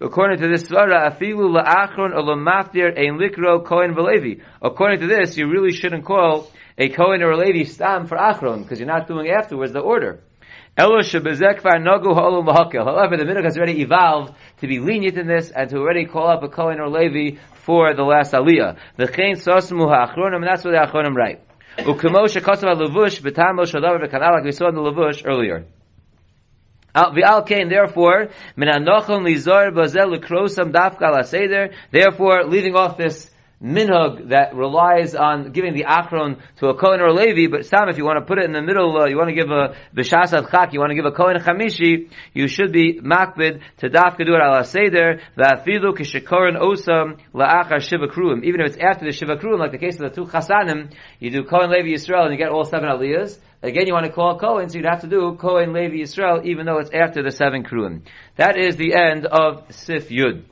According 0.00 0.40
to 0.40 0.48
this 0.48 0.64
svara, 0.64 1.10
afilu 1.10 1.62
la'achron 1.62 2.14
or 2.14 2.22
lamaftir 2.22 2.98
ein 2.98 3.18
likro 3.18 3.64
kohen 3.64 3.94
v'levi. 3.94 4.42
According 4.60 5.00
to 5.00 5.06
this, 5.06 5.36
you 5.36 5.48
really 5.48 5.72
shouldn't 5.72 6.04
call 6.04 6.50
a 6.76 6.88
kohen 6.90 7.22
or 7.22 7.30
a 7.30 7.36
levi 7.36 7.64
stam 7.64 8.06
for 8.06 8.18
achron 8.18 8.62
because 8.62 8.78
you're 8.78 8.86
not 8.86 9.08
doing 9.08 9.30
afterwards 9.30 9.72
the 9.72 9.80
order. 9.80 10.20
However, 10.78 11.02
the 11.02 11.20
minhag 13.26 13.44
has 13.44 13.56
already 13.56 13.80
evolved 13.80 14.34
to 14.60 14.66
be 14.66 14.78
lenient 14.78 15.16
in 15.16 15.26
this 15.26 15.50
and 15.50 15.70
to 15.70 15.78
already 15.78 16.04
call 16.04 16.28
up 16.28 16.42
a 16.42 16.48
Kohen 16.48 16.80
or 16.80 16.90
Levi 16.90 17.38
for 17.64 17.94
the 17.94 18.02
last 18.02 18.34
aliyah. 18.34 18.76
The 18.96 19.06
chain 19.06 19.36
sosmu 19.36 19.88
ha'achronim, 19.88 20.36
and 20.36 20.44
that's 20.44 20.64
what 20.64 20.72
the 20.72 20.86
achronim 20.86 21.14
write. 21.14 21.40
Ukemo 21.78 22.26
shekasav 22.28 22.78
levush 22.78 23.22
v'tamo 23.22 23.64
shadavar 23.64 24.06
v'kanal, 24.06 24.34
like 24.34 24.44
we 24.44 24.52
saw 24.52 24.68
in 24.68 24.74
the 24.74 24.82
levush 24.82 25.22
earlier. 25.26 25.64
V'al 26.96 27.68
therefore, 27.68 28.28
dafka. 30.72 31.74
Therefore, 31.92 32.44
leaving 32.44 32.74
off 32.74 32.96
this 32.96 33.30
minhag 33.62 34.28
that 34.28 34.54
relies 34.54 35.14
on 35.14 35.52
giving 35.52 35.74
the 35.74 35.84
akron 35.84 36.36
to 36.58 36.68
a 36.68 36.78
Kohen 36.78 37.00
or 37.00 37.06
a 37.06 37.14
Levi, 37.14 37.50
but 37.50 37.64
Sam, 37.64 37.88
if 37.88 37.96
you 37.96 38.04
want 38.04 38.18
to 38.18 38.26
put 38.26 38.38
it 38.38 38.44
in 38.44 38.52
the 38.52 38.60
middle, 38.60 38.96
uh, 38.96 39.06
you 39.06 39.16
want 39.16 39.28
to 39.30 39.34
give 39.34 39.50
a 39.50 39.74
b'shas 39.94 40.32
adchak, 40.32 40.72
you 40.72 40.80
want 40.80 40.90
to 40.90 40.94
give 40.94 41.06
a 41.06 41.10
Kohen 41.10 41.36
chamishi, 41.38 42.10
you 42.34 42.48
should 42.48 42.72
be 42.72 43.00
makbid 43.00 43.62
to 43.78 43.88
daf 43.88 44.18
kedur 44.18 44.40
ala 44.40 44.64
seder, 44.64 45.20
va'afilu 45.38 45.96
kishekoren 45.96 46.60
osam 46.60 47.18
la'achar 47.32 47.80
shiva 47.80 48.08
kruim. 48.08 48.44
Even 48.44 48.60
if 48.60 48.74
it's 48.74 48.78
after 48.78 49.06
the 49.06 49.12
shiva 49.12 49.36
kruim, 49.36 49.58
like 49.58 49.72
the 49.72 49.78
case 49.78 49.98
of 49.98 50.10
the 50.10 50.10
two 50.10 50.26
chasanim, 50.30 50.92
you 51.18 51.30
do 51.30 51.44
Kohen 51.44 51.70
Levi 51.70 51.88
Yisrael 51.88 52.24
and 52.24 52.32
you 52.32 52.38
get 52.38 52.50
all 52.50 52.64
seven 52.64 52.88
aliyahs. 52.88 53.38
Again, 53.62 53.86
you 53.86 53.94
want 53.94 54.06
to 54.06 54.12
call 54.12 54.38
Cohen, 54.38 54.68
so 54.68 54.76
you'd 54.76 54.86
have 54.86 55.00
to 55.00 55.08
do 55.08 55.36
Cohen 55.40 55.72
Levi 55.72 55.96
Yisrael, 55.96 56.44
even 56.44 56.66
though 56.66 56.78
it's 56.78 56.90
after 56.92 57.22
the 57.22 57.30
seven 57.30 57.64
kruim. 57.64 58.02
That 58.36 58.58
is 58.58 58.76
the 58.76 58.94
end 58.94 59.26
of 59.26 59.64
Sif 59.70 60.08
Yud. 60.10 60.44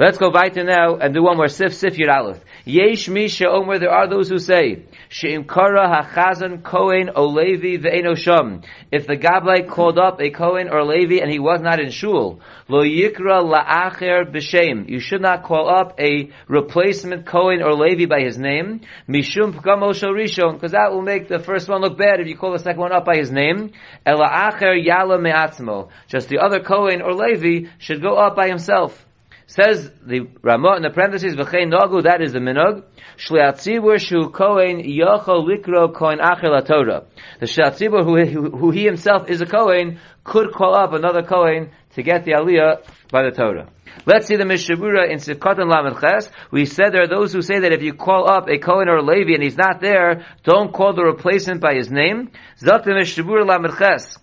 Let's 0.00 0.16
go 0.16 0.30
weiter 0.30 0.64
now 0.64 0.96
and 0.96 1.12
do 1.12 1.22
one 1.22 1.36
more 1.36 1.48
sif 1.48 1.74
sif 1.74 1.96
yud 1.96 2.08
aleph. 2.08 2.40
Yesh 2.64 3.10
mi 3.10 3.28
she'omer, 3.28 3.78
there 3.78 3.90
are 3.90 4.08
those 4.08 4.30
who 4.30 4.38
say, 4.38 4.84
she'im 5.10 5.44
kara 5.44 5.86
hachazan 5.94 6.62
kohen 6.62 7.10
o 7.14 7.26
levi 7.26 7.76
ve'eno 7.76 8.16
sham. 8.16 8.62
If 8.90 9.06
the 9.06 9.18
gablai 9.18 9.68
called 9.68 9.98
up 9.98 10.18
a 10.18 10.30
kohen 10.30 10.70
or 10.70 10.86
levi 10.86 11.20
and 11.20 11.30
he 11.30 11.38
was 11.38 11.60
not 11.60 11.80
in 11.80 11.90
shul, 11.90 12.40
lo 12.66 12.82
yikra 12.82 13.42
la'acher 13.44 14.24
b'shem. 14.34 14.88
You 14.88 15.00
should 15.00 15.20
not 15.20 15.42
call 15.42 15.68
up 15.68 16.00
a 16.00 16.30
replacement 16.48 17.26
kohen 17.26 17.60
or 17.60 17.74
levi 17.74 18.06
by 18.06 18.22
his 18.22 18.38
name. 18.38 18.80
Mishum 19.06 19.52
p'kamo 19.52 19.92
rishon, 19.92 20.54
because 20.54 20.72
that 20.72 20.92
will 20.92 21.02
make 21.02 21.28
the 21.28 21.40
first 21.40 21.68
one 21.68 21.82
look 21.82 21.98
bad 21.98 22.20
if 22.20 22.26
you 22.26 22.38
call 22.38 22.52
the 22.52 22.58
second 22.58 22.80
one 22.80 22.92
up 22.92 23.04
by 23.04 23.18
his 23.18 23.30
name. 23.30 23.72
Ela 24.06 24.26
acher 24.26 24.82
yala 24.82 25.20
me'atzmo. 25.20 25.90
Just 26.08 26.30
the 26.30 26.38
other 26.38 26.60
kohen 26.60 27.02
or 27.02 27.12
levi 27.12 27.68
should 27.76 28.00
go 28.00 28.14
up 28.16 28.34
by 28.34 28.48
himself. 28.48 29.06
Says 29.50 29.90
the 30.06 30.28
Ramah 30.42 30.76
in 30.76 30.82
the 30.82 30.90
parentheses, 30.90 31.34
v'chein 31.34 31.72
nagu, 31.72 32.04
that 32.04 32.22
is 32.22 32.32
the 32.32 32.38
minog. 32.38 32.84
Shliatzibur 33.18 33.98
shu 33.98 34.30
kohen 34.30 34.78
yochol 34.78 35.44
likro 35.44 35.92
kohen 35.92 36.20
achel 36.20 36.64
Torah. 36.64 37.06
The 37.40 37.46
shliatzibur, 37.46 38.04
who, 38.04 38.56
who 38.56 38.70
he 38.70 38.84
himself 38.84 39.28
is 39.28 39.40
a 39.40 39.46
kohen, 39.46 39.98
could 40.22 40.52
call 40.52 40.76
up 40.76 40.92
another 40.92 41.24
kohen 41.24 41.72
to 41.94 42.02
get 42.04 42.24
the 42.24 42.30
aliyah 42.30 42.86
by 43.10 43.24
the 43.24 43.32
Torah. 43.32 43.68
Let's 44.06 44.28
see 44.28 44.36
the 44.36 44.44
Mishabura 44.44 45.10
in 45.10 45.18
Sivkot 45.18 45.58
and 45.58 45.68
Lamed 45.68 46.00
Ches. 46.00 46.30
We 46.52 46.64
said 46.64 46.92
there 46.92 47.02
are 47.02 47.08
those 47.08 47.32
who 47.32 47.42
say 47.42 47.58
that 47.58 47.72
if 47.72 47.82
you 47.82 47.92
call 47.92 48.30
up 48.30 48.48
a 48.48 48.56
Kohen 48.58 48.88
or 48.88 48.98
a 48.98 49.02
Levi 49.02 49.34
and 49.34 49.42
he's 49.42 49.56
not 49.56 49.80
there, 49.80 50.26
don't 50.44 50.72
call 50.72 50.94
the 50.94 51.02
replacement 51.02 51.60
by 51.60 51.74
his 51.74 51.90
name. 51.90 52.30
Zot 52.60 52.84
the 52.84 52.92
Mishabura 52.92 53.44
Lamed 53.44 53.76
Ches. 53.76 54.16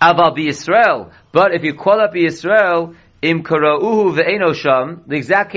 Aval 0.00 0.38
Israel. 0.38 1.12
But 1.30 1.54
if 1.54 1.62
you 1.62 1.74
call 1.74 2.00
up 2.00 2.16
Israel, 2.16 2.94
Im 3.24 3.42
karauhu 3.42 4.14
ve'eno 4.14 4.52
the 5.06 5.16
exact 5.16 5.56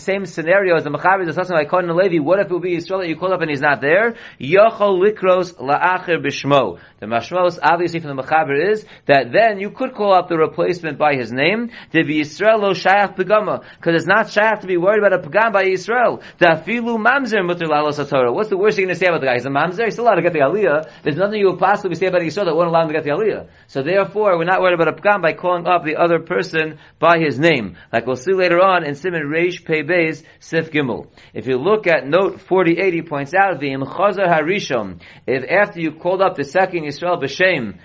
same 0.00 0.26
scenario 0.26 0.74
as 0.74 0.82
the 0.82 0.90
Machaber 0.90 1.20
is 1.20 1.28
discussing 1.28 1.54
like 1.54 1.68
Kohen 1.68 1.88
and 1.88 1.96
Levi, 1.96 2.18
what 2.18 2.40
if 2.40 2.48
it 2.48 2.52
would 2.52 2.62
be 2.62 2.76
Yisrael 2.76 3.02
that 3.02 3.08
you 3.08 3.14
call 3.14 3.32
up 3.32 3.40
and 3.40 3.50
he's 3.50 3.60
not 3.60 3.80
there? 3.80 4.16
Yochol 4.40 5.00
likros 5.00 5.54
la'acher 5.54 6.18
bishmo. 6.18 6.80
The 6.98 7.06
mashmos, 7.06 7.60
obviously 7.62 8.00
from 8.00 8.16
the 8.16 8.22
Machaber 8.22 8.72
is, 8.72 8.84
that 9.06 9.30
then 9.30 9.60
you 9.60 9.70
could 9.70 9.94
call 9.94 10.12
up 10.12 10.28
the 10.28 10.36
replacement 10.36 10.98
by 10.98 11.14
his 11.14 11.30
name, 11.30 11.70
Yisrael 11.92 12.60
lo 12.60 12.72
shayach 12.72 13.14
pegama, 13.14 13.62
because 13.76 13.94
it's 13.94 14.06
not 14.06 14.26
shayach 14.26 14.62
to 14.62 14.66
be 14.66 14.76
worried 14.76 14.98
about 14.98 15.12
a 15.12 15.28
pegam 15.28 15.52
by 15.52 15.66
Yisrael. 15.66 16.20
Dafilu 16.40 16.98
mamzer 16.98 17.46
mutter 17.46 17.66
Torah. 18.10 18.32
What's 18.32 18.48
the 18.48 18.56
worst 18.56 18.76
you're 18.76 18.86
going 18.86 18.94
to 18.94 18.98
say 18.98 19.06
about 19.06 19.20
the 19.20 19.28
guy? 19.28 19.34
He's 19.34 19.46
a 19.46 19.50
mamzer, 19.50 19.84
he's 19.84 19.94
still 19.94 20.06
allowed 20.06 20.16
to 20.16 20.22
get 20.22 20.32
the 20.32 20.40
aliyah. 20.40 20.90
There's 21.04 21.16
nothing 21.16 21.38
you 21.38 21.50
would 21.50 21.60
possibly 21.60 21.94
say 21.94 22.06
about 22.06 22.22
Yisrael 22.22 22.46
that 22.46 22.56
won't 22.56 22.68
allow 22.68 22.82
him 22.82 22.88
to 22.88 22.94
get 22.94 23.04
the 23.04 23.10
aliyah. 23.10 23.48
So 23.68 23.84
therefore, 23.84 24.36
we're 24.36 24.44
not 24.44 24.60
worried 24.60 24.74
about 24.80 24.88
a 24.88 25.00
pegam 25.00 25.22
by 25.22 25.34
calling 25.34 25.68
up 25.68 25.84
the 25.84 25.96
other 25.96 26.18
person 26.18 26.78
by 27.04 27.18
his 27.18 27.38
name. 27.38 27.76
Like 27.92 28.06
we'll 28.06 28.16
see 28.16 28.32
later 28.32 28.60
on 28.62 28.82
in 28.82 28.94
Simon 28.94 29.24
Reish 29.24 29.62
Pei 29.62 29.82
Beis 29.82 30.24
Sif 30.40 30.70
Gimel. 30.70 31.08
If 31.34 31.46
you 31.46 31.58
look 31.58 31.86
at 31.86 32.06
note 32.06 32.40
48, 32.40 32.94
he 32.94 33.02
points 33.02 33.34
out, 33.34 33.60
the 33.60 33.66
Chazar 33.66 34.26
Harishon, 34.26 35.02
if 35.26 35.44
after 35.50 35.80
you 35.80 35.92
called 35.92 36.22
up 36.22 36.34
the 36.34 36.44
second 36.44 36.84
Yisrael 36.84 37.22
B'Shem, 37.22 37.78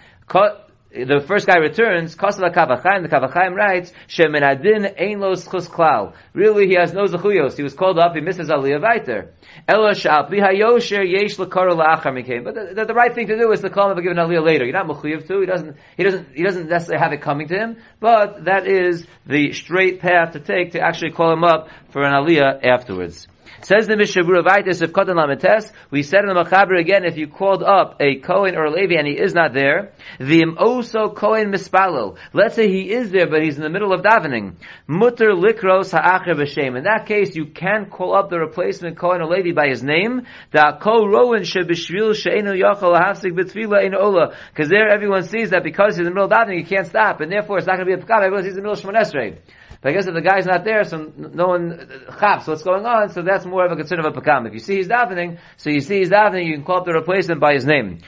the 0.92 1.24
first 1.28 1.46
guy 1.46 1.58
returns, 1.58 2.16
Kosala 2.16 2.52
Kaf 2.52 2.70
HaChaim, 2.70 3.04
the 3.04 3.10
Kaf 3.10 3.32
HaChaim 3.32 3.54
writes, 3.54 3.94
Shemenadin 4.08 5.00
Ein 5.00 5.20
Lo 5.20 5.34
Schus 5.34 5.70
Klal. 5.70 6.14
Really, 6.34 6.68
he 6.68 6.74
has 6.74 6.94
no 6.94 7.04
Zechuyos. 7.04 7.56
He 7.56 7.64
was 7.64 7.76
called 7.76 8.00
up, 8.00 8.16
he 8.16 8.22
misses 8.22 8.50
Aliyah 8.50 8.82
Viter. 8.82 9.30
Ela 9.68 9.92
Sha'al 9.92 10.28
Pli 10.28 10.40
HaYosher 10.40 11.08
Yesh 11.08 11.38
L'Kara 11.38 11.76
La'achar. 11.76 12.44
But 12.44 12.56
the, 12.56 12.74
the, 12.74 12.86
the, 12.86 12.94
right 12.94 13.14
thing 13.14 13.28
to 13.28 13.38
do 13.38 13.52
is 13.52 13.62
to 13.62 13.70
call 13.70 13.92
him 13.92 13.98
if 14.00 14.04
given 14.04 14.18
Aliyah 14.18 14.44
later. 14.44 14.66
You're 14.66 14.74
not 14.74 14.88
Mechuyev 14.88 15.28
to, 15.28 15.40
he 15.42 15.46
doesn't, 15.46 15.78
he 15.96 16.04
doesn't, 16.04 16.36
he 16.36 16.44
doesn't 16.44 16.68
necessarily 16.68 17.04
have 17.04 17.14
it 17.14 17.22
coming 17.22 17.48
to 17.50 17.56
him, 17.56 17.78
but 18.00 18.46
that 18.46 18.66
is 18.66 19.06
the 19.28 19.54
straight 19.54 20.00
path 20.00 20.34
to 20.34 20.40
take 20.40 20.72
to 20.72 20.82
actually 20.82 21.12
call 21.12 21.32
him 21.32 21.44
up 21.44 21.70
for 21.92 22.02
an 22.02 22.14
Aliyah 22.14 22.66
afterwards. 22.66 23.28
Says 23.62 23.88
the 23.88 23.96
Mishabura 23.96 24.44
Vaitis 24.44 24.82
of 24.82 24.92
Kotan 24.92 25.16
Lamites, 25.16 25.72
we 25.92 26.04
said 26.04 26.22
in 26.22 26.28
the 26.28 26.34
Machaber 26.34 26.80
again, 26.80 27.04
if 27.04 27.18
you 27.18 27.28
called 27.28 27.62
up 27.62 27.98
a 28.00 28.16
Kohen 28.20 28.56
or 28.56 28.66
a 28.66 28.72
Levi 28.72 28.96
and 28.96 29.08
he 29.08 29.14
is 29.14 29.34
not 29.34 29.54
there, 29.54 29.92
the 30.20 30.46
also 30.58 31.10
Kohen 31.10 31.52
Mispalo. 31.52 32.18
Let's 32.34 32.56
say 32.56 32.70
he 32.70 32.92
is 32.92 33.12
there, 33.12 33.30
but 33.30 33.44
he's 33.44 33.58
in 33.58 33.64
the 33.64 33.70
middle 33.70 33.94
of 33.94 34.02
davening. 34.02 34.56
Mutter 34.88 35.32
Likros 35.32 35.92
Ha'acher 35.92 36.36
B'Shem. 36.36 36.78
In 36.78 36.86
that 36.86 37.06
case, 37.06 37.36
you 37.36 37.48
can 37.48 37.88
call 37.88 38.16
up 38.16 38.30
the 38.30 38.40
replacement 38.40 38.98
Kohen 38.98 39.22
or 39.22 39.28
Levi 39.28 39.52
by 39.52 39.68
his 39.68 39.84
name. 39.84 40.26
Da 40.52 40.78
Ko 40.78 41.06
Rowan 41.06 41.44
Shebishvil 41.44 42.16
She'enu 42.16 42.52
Yachal 42.52 42.98
Hafsik 42.98 43.34
B'Tfila 43.34 43.84
Ein 43.84 43.96
Ola. 43.96 44.36
Because 44.52 44.70
there 44.70 44.90
everyone 44.90 45.24
sees 45.24 45.50
that 45.50 45.64
because 45.64 45.96
he's 45.96 46.00
in 46.00 46.06
the 46.06 46.12
middle 46.12 46.26
of 46.26 46.32
davening, 46.32 46.58
he 46.58 46.64
can't 46.64 46.88
stop, 46.88 47.22
and 47.22 47.32
therefore 47.32 47.58
it's 47.58 47.68
not 47.68 47.78
going 47.78 47.88
to 47.90 47.96
be 47.96 48.02
a 48.02 48.06
Pekam, 48.06 48.24
everyone 48.24 48.44
sees 48.44 48.56
in 48.56 48.64
the 48.64 48.70
middle 48.70 48.74
of 48.74 48.82
Shmonesrei. 48.82 49.38
But 49.82 49.90
I 49.90 49.94
guess 49.94 50.08
if 50.08 50.14
the 50.14 50.22
guy's 50.22 50.46
not 50.46 50.66
there, 50.66 50.84
so 50.84 51.12
no 51.18 51.48
one 51.48 51.90
chaps 52.20 52.48
what's 52.48 52.64
going 52.64 52.86
on, 52.86 53.10
so 53.10 53.22
that's 53.22 53.46
more 53.46 53.66
of 53.66 53.72
a 53.72 53.76
concern 53.78 54.00
of 54.00 54.06
a 54.06 54.12
pakam. 54.12 54.46
If 54.46 54.54
you 54.54 54.60
see 54.60 54.76
he's 54.76 54.90
davening, 54.90 55.40
so 55.56 55.70
you 55.70 55.80
see 55.80 56.00
he's 56.00 56.10
davening, 56.10 56.48
you 56.48 56.54
can 56.56 56.66
call 56.66 56.80
up 56.80 56.86
the 56.86 56.94
replacement 56.94 57.40
by 57.40 57.54
his 57.54 57.66
name. 57.66 58.00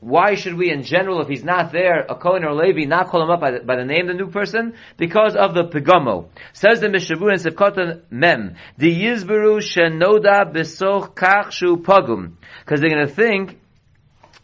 Why 0.00 0.36
should 0.36 0.54
we, 0.54 0.70
in 0.70 0.84
general, 0.84 1.20
if 1.20 1.28
he's 1.28 1.42
not 1.42 1.72
there, 1.72 2.06
a 2.08 2.14
Kohen 2.14 2.44
or 2.44 2.50
a 2.50 2.54
Levi, 2.54 2.84
not 2.84 3.08
call 3.08 3.24
him 3.24 3.30
up 3.30 3.40
by 3.40 3.50
the, 3.50 3.60
by 3.60 3.74
the 3.74 3.84
name 3.84 4.08
of 4.08 4.16
the 4.16 4.24
new 4.24 4.30
person? 4.30 4.74
Because 4.96 5.34
of 5.34 5.54
the 5.54 5.64
pigamo. 5.64 6.28
Says 6.52 6.80
the 6.80 6.86
Mishabur 6.86 7.32
in 7.32 7.40
Sefkotan 7.40 8.02
Mem, 8.08 8.54
the 8.76 8.94
Yizberu 8.94 9.58
shenoda 9.58 10.52
besoch 10.52 11.14
kach 11.14 11.50
shu 11.50 11.78
pagum. 11.78 12.34
Because 12.60 12.80
they're 12.80 12.90
going 12.90 13.08
to 13.08 13.12
think 13.12 13.58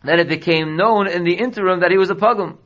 that 0.02 0.18
it 0.18 0.28
became 0.28 0.76
known 0.76 1.06
in 1.06 1.22
the 1.22 1.34
interim 1.34 1.80
that 1.80 1.92
he 1.92 1.98
was 1.98 2.10
a 2.10 2.14
pagum. 2.14 2.58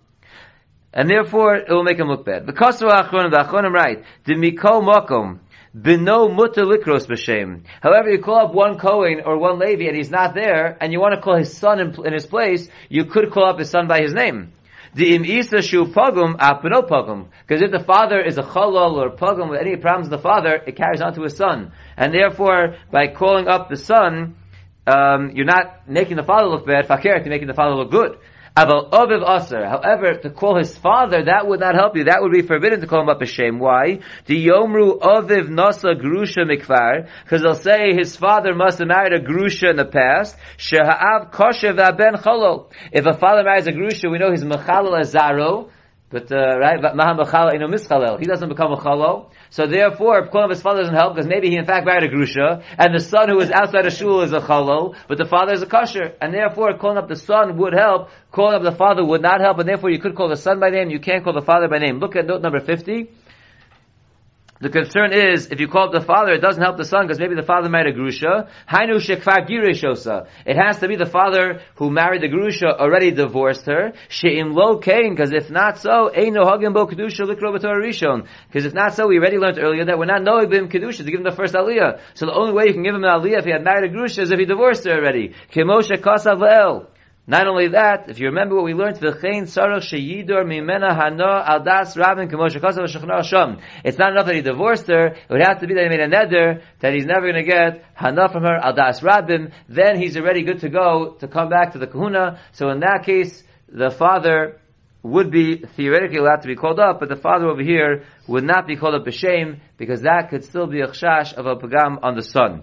And 0.92 1.08
therefore, 1.08 1.56
it 1.56 1.68
will 1.68 1.84
make 1.84 1.98
him 1.98 2.08
look 2.08 2.24
bad. 2.24 2.46
The 2.46 2.52
Kosra 2.52 3.04
Achronim, 3.04 3.30
the 3.30 3.38
Achronim 3.38 3.72
write, 3.72 4.04
the 4.24 4.34
Mikol 4.34 4.82
Mokom, 4.82 5.40
Bino 5.74 6.28
mutter 6.28 6.64
likros 6.64 7.06
b'shem. 7.06 7.64
However, 7.82 8.10
you 8.10 8.20
call 8.20 8.46
up 8.46 8.54
one 8.54 8.78
Kohen 8.78 9.20
or 9.24 9.36
one 9.36 9.58
Levi 9.58 9.84
and 9.84 9.96
he's 9.96 10.10
not 10.10 10.34
there, 10.34 10.76
and 10.80 10.92
you 10.92 11.00
want 11.00 11.14
to 11.14 11.20
call 11.20 11.36
his 11.36 11.56
son 11.56 11.78
in, 11.78 12.06
in 12.06 12.12
his 12.14 12.26
place, 12.26 12.68
you 12.88 13.04
could 13.04 13.30
call 13.30 13.44
up 13.44 13.58
his 13.58 13.68
son 13.68 13.86
by 13.86 14.00
his 14.00 14.14
name. 14.14 14.52
The 14.94 15.14
im 15.14 15.24
isa 15.24 15.60
shu 15.60 15.84
pogum 15.84 16.38
apino 16.38 16.88
pogum. 16.88 17.26
Because 17.46 17.62
if 17.62 17.70
the 17.70 17.84
father 17.84 18.20
is 18.20 18.38
a 18.38 18.42
chalal 18.42 18.94
or 18.94 19.10
pogum 19.10 19.50
with 19.50 19.60
any 19.60 19.76
problems 19.76 20.08
with 20.08 20.18
the 20.18 20.22
father, 20.22 20.54
it 20.66 20.76
carries 20.76 21.02
on 21.02 21.14
to 21.14 21.22
his 21.22 21.36
son. 21.36 21.72
And 21.96 22.14
therefore, 22.14 22.76
by 22.90 23.08
calling 23.08 23.46
up 23.46 23.68
the 23.68 23.76
son, 23.76 24.36
um, 24.86 25.32
you're 25.34 25.44
not 25.44 25.88
making 25.88 26.16
the 26.16 26.22
father 26.22 26.48
look 26.48 26.66
bad, 26.66 26.86
fakir, 26.86 27.18
you're 27.18 27.26
making 27.26 27.48
the 27.48 27.54
father 27.54 27.76
look 27.76 27.90
good. 27.90 28.18
However, 28.58 30.14
to 30.22 30.30
call 30.30 30.58
his 30.58 30.76
father, 30.76 31.24
that 31.26 31.46
would 31.46 31.60
not 31.60 31.76
help 31.76 31.96
you. 31.96 32.04
That 32.04 32.22
would 32.22 32.32
be 32.32 32.42
forbidden 32.42 32.80
to 32.80 32.86
call 32.88 33.02
him 33.02 33.08
up 33.08 33.22
a 33.22 33.26
shame. 33.26 33.60
Why? 33.60 34.00
The 34.26 34.46
Yomru 34.46 34.98
Oviv 34.98 35.48
Nasa 35.48 35.94
Grusha 35.94 36.44
Mikvar. 36.44 37.08
Because 37.22 37.42
they'll 37.42 37.54
say 37.54 37.94
his 37.94 38.16
father 38.16 38.54
must 38.54 38.78
have 38.80 38.88
married 38.88 39.12
a 39.12 39.20
Grusha 39.20 39.70
in 39.70 39.76
the 39.76 39.84
past. 39.84 40.36
Sheha'av 40.56 41.30
Koshev 41.30 41.76
Ben 41.96 42.14
Cholol. 42.14 42.72
If 42.90 43.06
a 43.06 43.14
father 43.14 43.44
marries 43.44 43.68
a 43.68 43.72
Grusha, 43.72 44.10
we 44.10 44.18
know 44.18 44.32
he's 44.32 44.42
Mechalal 44.42 44.98
Azaro. 44.98 45.70
But, 46.10 46.32
uh, 46.32 46.58
right, 46.58 46.80
Maham 46.80 47.18
Mechalal, 47.18 47.52
you 47.52 47.58
know, 47.58 47.68
Mischalel. 47.68 48.18
He 48.18 48.24
doesn't 48.24 48.48
become 48.48 48.72
a 48.72 48.78
Cholol. 48.78 49.30
So 49.50 49.66
therefore, 49.66 50.26
calling 50.28 50.44
up 50.44 50.50
his 50.50 50.62
father 50.62 50.80
doesn't 50.80 50.94
help 50.94 51.14
because 51.14 51.26
maybe 51.28 51.48
he 51.50 51.56
in 51.56 51.64
fact 51.64 51.86
married 51.86 52.04
a 52.04 52.08
grusha, 52.14 52.62
and 52.78 52.94
the 52.94 53.00
son 53.00 53.28
who 53.28 53.40
is 53.40 53.50
outside 53.50 53.86
of 53.86 53.92
shul 53.92 54.22
is 54.22 54.32
a 54.32 54.40
chalol, 54.40 54.94
but 55.06 55.18
the 55.18 55.24
father 55.24 55.52
is 55.52 55.62
a 55.62 55.66
kosher, 55.66 56.14
and 56.20 56.32
therefore 56.32 56.76
calling 56.78 56.98
up 56.98 57.08
the 57.08 57.16
son 57.16 57.56
would 57.56 57.72
help. 57.72 58.08
Calling 58.30 58.54
up 58.54 58.62
the 58.62 58.72
father 58.72 59.04
would 59.04 59.22
not 59.22 59.40
help, 59.40 59.58
and 59.58 59.68
therefore 59.68 59.90
you 59.90 59.98
could 60.00 60.14
call 60.14 60.28
the 60.28 60.36
son 60.36 60.60
by 60.60 60.70
name. 60.70 60.90
You 60.90 61.00
can't 61.00 61.24
call 61.24 61.32
the 61.32 61.42
father 61.42 61.68
by 61.68 61.78
name. 61.78 61.98
Look 61.98 62.16
at 62.16 62.26
note 62.26 62.42
number 62.42 62.60
fifty. 62.60 63.10
The 64.60 64.70
concern 64.70 65.12
is, 65.12 65.46
if 65.46 65.60
you 65.60 65.68
call 65.68 65.86
up 65.86 65.92
the 65.92 66.00
father, 66.00 66.32
it 66.32 66.40
doesn't 66.40 66.62
help 66.62 66.76
the 66.76 66.84
son, 66.84 67.06
because 67.06 67.20
maybe 67.20 67.36
the 67.36 67.44
father 67.44 67.68
married 67.68 67.94
a 67.94 67.98
grusha. 67.98 68.48
Hainu. 68.68 68.98
It 70.46 70.56
has 70.56 70.78
to 70.80 70.88
be 70.88 70.96
the 70.96 71.06
father 71.06 71.60
who 71.76 71.90
married 71.90 72.22
the 72.22 72.28
grusha 72.28 72.66
already 72.66 73.12
divorced 73.12 73.66
her. 73.66 73.92
She'im 74.08 74.52
lo 74.54 74.78
kain, 74.78 75.10
because 75.10 75.32
if 75.32 75.48
not 75.48 75.78
so, 75.78 76.10
no 76.14 76.44
hagim 76.44 76.74
bo 76.74 76.86
kedusha 76.86 77.20
likro 77.20 77.54
rishon. 77.54 78.26
Because 78.48 78.64
if 78.64 78.74
not 78.74 78.94
so, 78.94 79.06
we 79.06 79.18
already 79.18 79.38
learned 79.38 79.58
earlier 79.60 79.84
that 79.84 79.98
we're 79.98 80.06
not 80.06 80.22
knowing 80.22 80.50
him 80.52 80.68
kedusha 80.68 81.04
to 81.04 81.10
give 81.10 81.20
him 81.20 81.24
the 81.24 81.30
first 81.30 81.54
aliyah. 81.54 82.00
So 82.14 82.26
the 82.26 82.34
only 82.34 82.52
way 82.52 82.66
you 82.66 82.72
can 82.72 82.82
give 82.82 82.94
him 82.94 83.04
an 83.04 83.10
aliyah 83.10 83.38
if 83.38 83.44
he 83.44 83.52
had 83.52 83.62
married 83.62 83.90
a 83.90 83.94
grusha 83.94 84.22
is 84.22 84.30
if 84.32 84.38
he 84.38 84.44
divorced 84.44 84.84
her 84.86 84.92
already. 84.92 85.34
Kemoshe 85.52 85.98
kasav 85.98 86.88
not 87.28 87.46
only 87.46 87.68
that, 87.68 88.08
if 88.08 88.18
you 88.18 88.28
remember 88.28 88.54
what 88.54 88.64
we 88.64 88.72
learned, 88.72 88.96
v'chein 88.96 89.42
sarach 89.42 89.82
sheyidur 89.82 90.46
mimena 90.46 90.96
hana 90.96 91.44
aldas 91.46 91.94
rabin 91.94 92.30
k'moshe 92.30 92.58
kasav 92.58 93.22
sham. 93.24 93.58
It's 93.84 93.98
not 93.98 94.12
enough 94.12 94.24
that 94.24 94.34
he 94.34 94.40
divorced 94.40 94.86
her. 94.86 95.08
It 95.08 95.28
would 95.28 95.42
have 95.42 95.60
to 95.60 95.66
be 95.66 95.74
that 95.74 95.82
he 95.82 95.88
made 95.90 96.00
a 96.00 96.08
neder 96.08 96.62
that 96.80 96.94
he's 96.94 97.04
never 97.04 97.30
going 97.30 97.34
to 97.34 97.42
get 97.42 97.84
hana 97.92 98.30
from 98.30 98.44
her 98.44 98.56
al 98.56 98.72
das 98.72 99.02
rabin. 99.02 99.52
Then 99.68 100.00
he's 100.00 100.16
already 100.16 100.42
good 100.42 100.60
to 100.60 100.70
go 100.70 101.16
to 101.20 101.28
come 101.28 101.50
back 101.50 101.72
to 101.72 101.78
the 101.78 101.86
kahuna. 101.86 102.40
So 102.52 102.70
in 102.70 102.80
that 102.80 103.02
case, 103.04 103.44
the 103.68 103.90
father 103.90 104.58
would 105.02 105.30
be 105.30 105.58
theoretically 105.76 106.16
allowed 106.16 106.40
to 106.40 106.48
be 106.48 106.56
called 106.56 106.80
up, 106.80 106.98
but 106.98 107.10
the 107.10 107.16
father 107.16 107.46
over 107.46 107.62
here 107.62 108.04
would 108.26 108.44
not 108.44 108.66
be 108.66 108.76
called 108.76 108.94
up 108.94 109.06
a 109.06 109.12
shame 109.12 109.60
because 109.76 110.00
that 110.00 110.30
could 110.30 110.46
still 110.46 110.66
be 110.66 110.80
a 110.80 110.88
chash 110.88 111.34
of 111.34 111.44
a 111.44 111.56
pagam 111.56 111.98
on 112.02 112.16
the 112.16 112.22
son. 112.22 112.62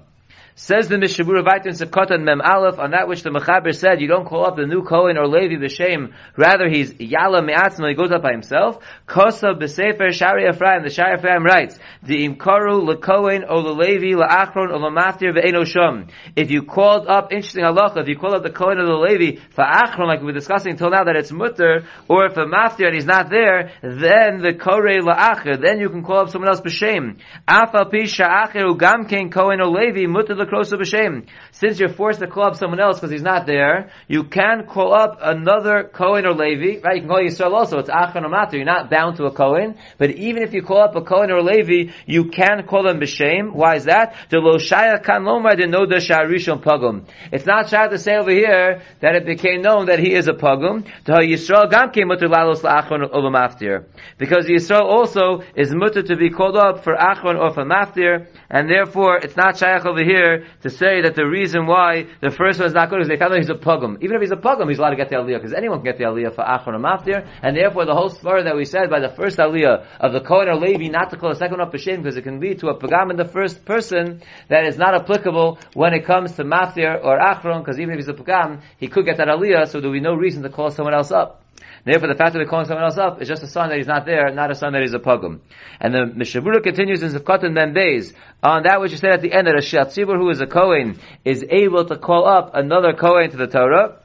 Says 0.57 0.87
the 0.87 0.95
Mishabura 0.95 1.43
Vaitin 1.43 1.75
Sefkatan 1.75 2.23
Mem 2.23 2.39
Aleph, 2.39 2.79
on 2.79 2.91
that 2.91 3.09
which 3.09 3.23
the 3.23 3.29
Mechaber 3.29 3.75
said, 3.75 3.99
you 3.99 4.07
don't 4.07 4.25
call 4.25 4.45
up 4.45 4.55
the 4.55 4.65
new 4.65 4.83
Kohen 4.83 5.17
or 5.17 5.27
Levi 5.27 5.55
b'shem, 5.55 6.13
rather 6.37 6.69
he's 6.69 6.93
Yala 6.93 7.45
Me'atzma, 7.45 7.89
he 7.89 7.93
goes 7.93 8.09
up 8.13 8.21
by 8.21 8.31
himself. 8.31 8.77
Kosa 9.05 9.51
b'Sefer 9.53 10.13
Sha'arei 10.13 10.53
Ephraim, 10.53 10.83
the 10.83 10.89
Sha'arei 10.89 11.17
Ephraim 11.17 11.43
writes, 11.43 11.77
the 12.03 12.29
Imkaru 12.29 12.87
leKohen 12.87 13.43
or 13.43 13.63
leLevi 13.63 14.15
leAchron 14.15 14.71
or 14.71 14.79
leMatir 14.79 15.35
ve'eno 15.35 15.65
Shom. 15.65 16.09
If 16.37 16.49
you 16.49 16.63
called 16.63 17.05
up, 17.09 17.33
interesting 17.33 17.65
halacha, 17.65 17.97
if 17.97 18.07
you 18.07 18.17
called 18.17 18.35
up 18.35 18.43
the 18.43 18.49
Kohen 18.49 18.79
or 18.79 18.85
the 18.85 18.93
Levi 18.93 19.41
for 19.49 19.65
Achron, 19.65 20.07
like 20.07 20.21
we 20.21 20.27
were 20.27 20.31
discussing 20.31 20.71
until 20.71 20.89
now 20.89 21.03
that 21.03 21.17
it's 21.17 21.33
Mutter, 21.33 21.83
or 22.07 22.27
if 22.27 22.37
a 22.37 22.45
Maftir 22.45 22.85
and 22.85 22.95
he's 22.95 23.05
not 23.05 23.29
there, 23.29 23.73
then 23.81 24.41
the 24.41 24.53
Kore 24.53 24.87
leAcher, 24.87 25.61
then 25.61 25.79
you 25.79 25.89
can 25.89 26.01
call 26.01 26.19
up 26.19 26.29
someone 26.29 26.47
else 26.47 26.61
b'shem. 26.61 27.19
Afal 27.45 27.91
Pi 27.91 28.07
Sha'acher 28.07 28.73
Ugamken 28.73 29.33
Kohen 29.33 29.59
or 29.59 29.67
Levi, 29.67 30.07
Mutter 30.07 30.44
b'shem. 30.45 31.27
Since 31.51 31.79
you're 31.79 31.93
forced 31.93 32.19
to 32.19 32.27
call 32.27 32.45
up 32.45 32.55
someone 32.55 32.79
else 32.79 32.97
because 32.97 33.11
he's 33.11 33.21
not 33.21 33.45
there, 33.45 33.91
you 34.07 34.23
can 34.25 34.65
call 34.67 34.93
up 34.93 35.19
another 35.21 35.83
Kohen 35.83 36.25
or 36.25 36.33
Levi, 36.33 36.81
right? 36.81 36.95
You 36.95 37.01
can 37.01 37.09
call 37.09 37.19
Yisrael 37.19 37.53
also. 37.53 37.79
It's 37.79 37.89
Achan 37.89 38.25
or 38.25 38.29
Matar. 38.29 38.53
You're 38.53 38.65
not 38.65 38.89
bound 38.89 39.17
to 39.17 39.25
a 39.25 39.31
Kohen. 39.31 39.77
But 39.97 40.11
even 40.11 40.43
if 40.43 40.53
you 40.53 40.63
call 40.63 40.81
up 40.81 40.95
a 40.95 41.01
Kohen 41.01 41.31
or 41.31 41.37
a 41.37 41.43
Levi, 41.43 41.91
you 42.05 42.25
can 42.29 42.65
call 42.67 42.83
them 42.83 42.99
b'shem. 42.99 43.53
Why 43.53 43.75
is 43.75 43.85
that? 43.85 44.15
The 44.29 44.37
Loshaya 44.37 45.03
kan 45.03 45.23
lomar 45.23 45.55
de 45.57 45.67
noda 45.67 45.97
sharishon 45.97 46.61
pagum. 46.61 47.05
It's 47.31 47.45
not 47.45 47.69
shy 47.69 47.87
to 47.87 47.97
say 47.97 48.15
over 48.15 48.31
here 48.31 48.81
that 49.01 49.15
it 49.15 49.25
became 49.25 49.61
known 49.61 49.87
that 49.87 49.99
he 49.99 50.13
is 50.13 50.27
a 50.27 50.33
pagum. 50.33 50.85
To 51.05 51.13
Yisrael 51.13 51.69
gam 51.69 51.91
came 51.91 52.07
mutter 52.07 52.27
lalos 52.27 52.61
la'achron 52.61 53.09
ulamaftir. 53.11 53.85
Because 54.17 54.45
Yisrael 54.45 54.83
also 54.83 55.41
is 55.55 55.73
mutter 55.73 56.03
to 56.03 56.15
be 56.15 56.29
called 56.29 56.57
up 56.57 56.83
for 56.83 56.95
achron 56.95 57.39
or 57.39 57.53
for 57.53 57.63
maftir, 57.63 58.27
and 58.49 58.69
therefore 58.69 59.17
it's 59.17 59.35
not 59.35 59.57
shaykh 59.57 59.85
over 59.85 60.03
here 60.03 60.34
to 60.63 60.69
say 60.69 61.01
that 61.01 61.15
the 61.15 61.25
reason 61.25 61.65
why 61.65 62.07
the 62.21 62.31
first 62.31 62.59
one 62.59 62.67
is 62.67 62.73
not 62.73 62.89
good 62.89 63.01
is 63.01 63.07
they 63.07 63.17
found 63.17 63.33
out 63.33 63.37
he's 63.37 63.49
a 63.49 63.55
pugum. 63.55 63.97
Even 64.01 64.15
if 64.15 64.21
he's 64.21 64.31
a 64.31 64.35
pugum, 64.35 64.69
he's 64.69 64.79
allowed 64.79 64.91
to 64.91 64.95
get 64.95 65.09
the 65.09 65.15
aliyah, 65.15 65.37
because 65.37 65.53
anyone 65.53 65.79
can 65.79 65.85
get 65.85 65.97
the 65.97 66.05
aliyah 66.05 66.33
for 66.35 66.43
achron 66.43 66.75
or 66.75 67.29
and 67.41 67.55
therefore 67.55 67.85
the 67.85 67.93
whole 67.93 68.09
story 68.09 68.43
that 68.43 68.55
we 68.55 68.65
said 68.65 68.89
by 68.89 68.99
the 68.99 69.09
first 69.09 69.37
aliyah 69.37 69.85
of 69.99 70.13
the 70.13 70.21
Kohen 70.21 70.49
or 70.49 70.55
Levi 70.55 70.87
not 70.87 71.11
to 71.11 71.17
call 71.17 71.29
the 71.29 71.35
second 71.35 71.59
one 71.59 71.69
b'shem, 71.69 71.97
because 71.97 72.17
it 72.17 72.23
can 72.23 72.39
lead 72.39 72.59
to 72.59 72.67
a 72.67 72.77
pagam 72.77 73.11
in 73.11 73.17
the 73.17 73.25
first 73.25 73.65
person 73.65 74.21
that 74.49 74.65
is 74.65 74.77
not 74.77 74.95
applicable 74.95 75.59
when 75.73 75.93
it 75.93 76.05
comes 76.05 76.33
to 76.33 76.43
maftir 76.43 77.03
or 77.03 77.19
achron, 77.19 77.59
because 77.59 77.79
even 77.79 77.93
if 77.93 77.99
he's 77.99 78.07
a 78.07 78.13
pagam, 78.13 78.61
he 78.77 78.87
could 78.87 79.05
get 79.05 79.17
that 79.17 79.27
aliyah, 79.27 79.67
so 79.67 79.79
there 79.79 79.89
will 79.89 79.97
be 79.97 80.01
no 80.01 80.15
reason 80.15 80.43
to 80.43 80.49
call 80.49 80.71
someone 80.71 80.93
else 80.93 81.11
up. 81.11 81.44
Therefore, 81.83 82.07
the 82.07 82.15
fact 82.15 82.33
that 82.33 82.39
they're 82.39 82.47
calling 82.47 82.65
someone 82.65 82.83
else 82.83 82.97
up 82.97 83.21
is 83.21 83.27
just 83.27 83.43
a 83.43 83.47
sign 83.47 83.69
that 83.69 83.77
he's 83.77 83.87
not 83.87 84.05
there, 84.05 84.31
not 84.31 84.51
a 84.51 84.55
sign 84.55 84.73
that 84.73 84.81
he's 84.81 84.93
a 84.93 84.99
pugum. 84.99 85.39
And 85.79 85.93
the 85.93 86.11
Mishabura 86.15 86.63
continues 86.63 87.03
in 87.03 87.11
Zevkot 87.11 87.43
and 87.43 87.55
Membeis 87.55 88.13
on 88.41 88.63
that 88.63 88.81
which 88.81 88.93
is 88.93 88.99
said 88.99 89.11
at 89.11 89.21
the 89.21 89.31
end 89.31 89.47
that 89.47 89.55
a 89.55 89.59
Shatzibur 89.59 90.17
who 90.17 90.29
is 90.29 90.41
a 90.41 90.47
Kohen 90.47 90.99
is 91.23 91.45
able 91.49 91.85
to 91.85 91.97
call 91.97 92.27
up 92.27 92.55
another 92.55 92.93
Kohen 92.93 93.29
to 93.31 93.37
the 93.37 93.47
Torah. 93.47 93.99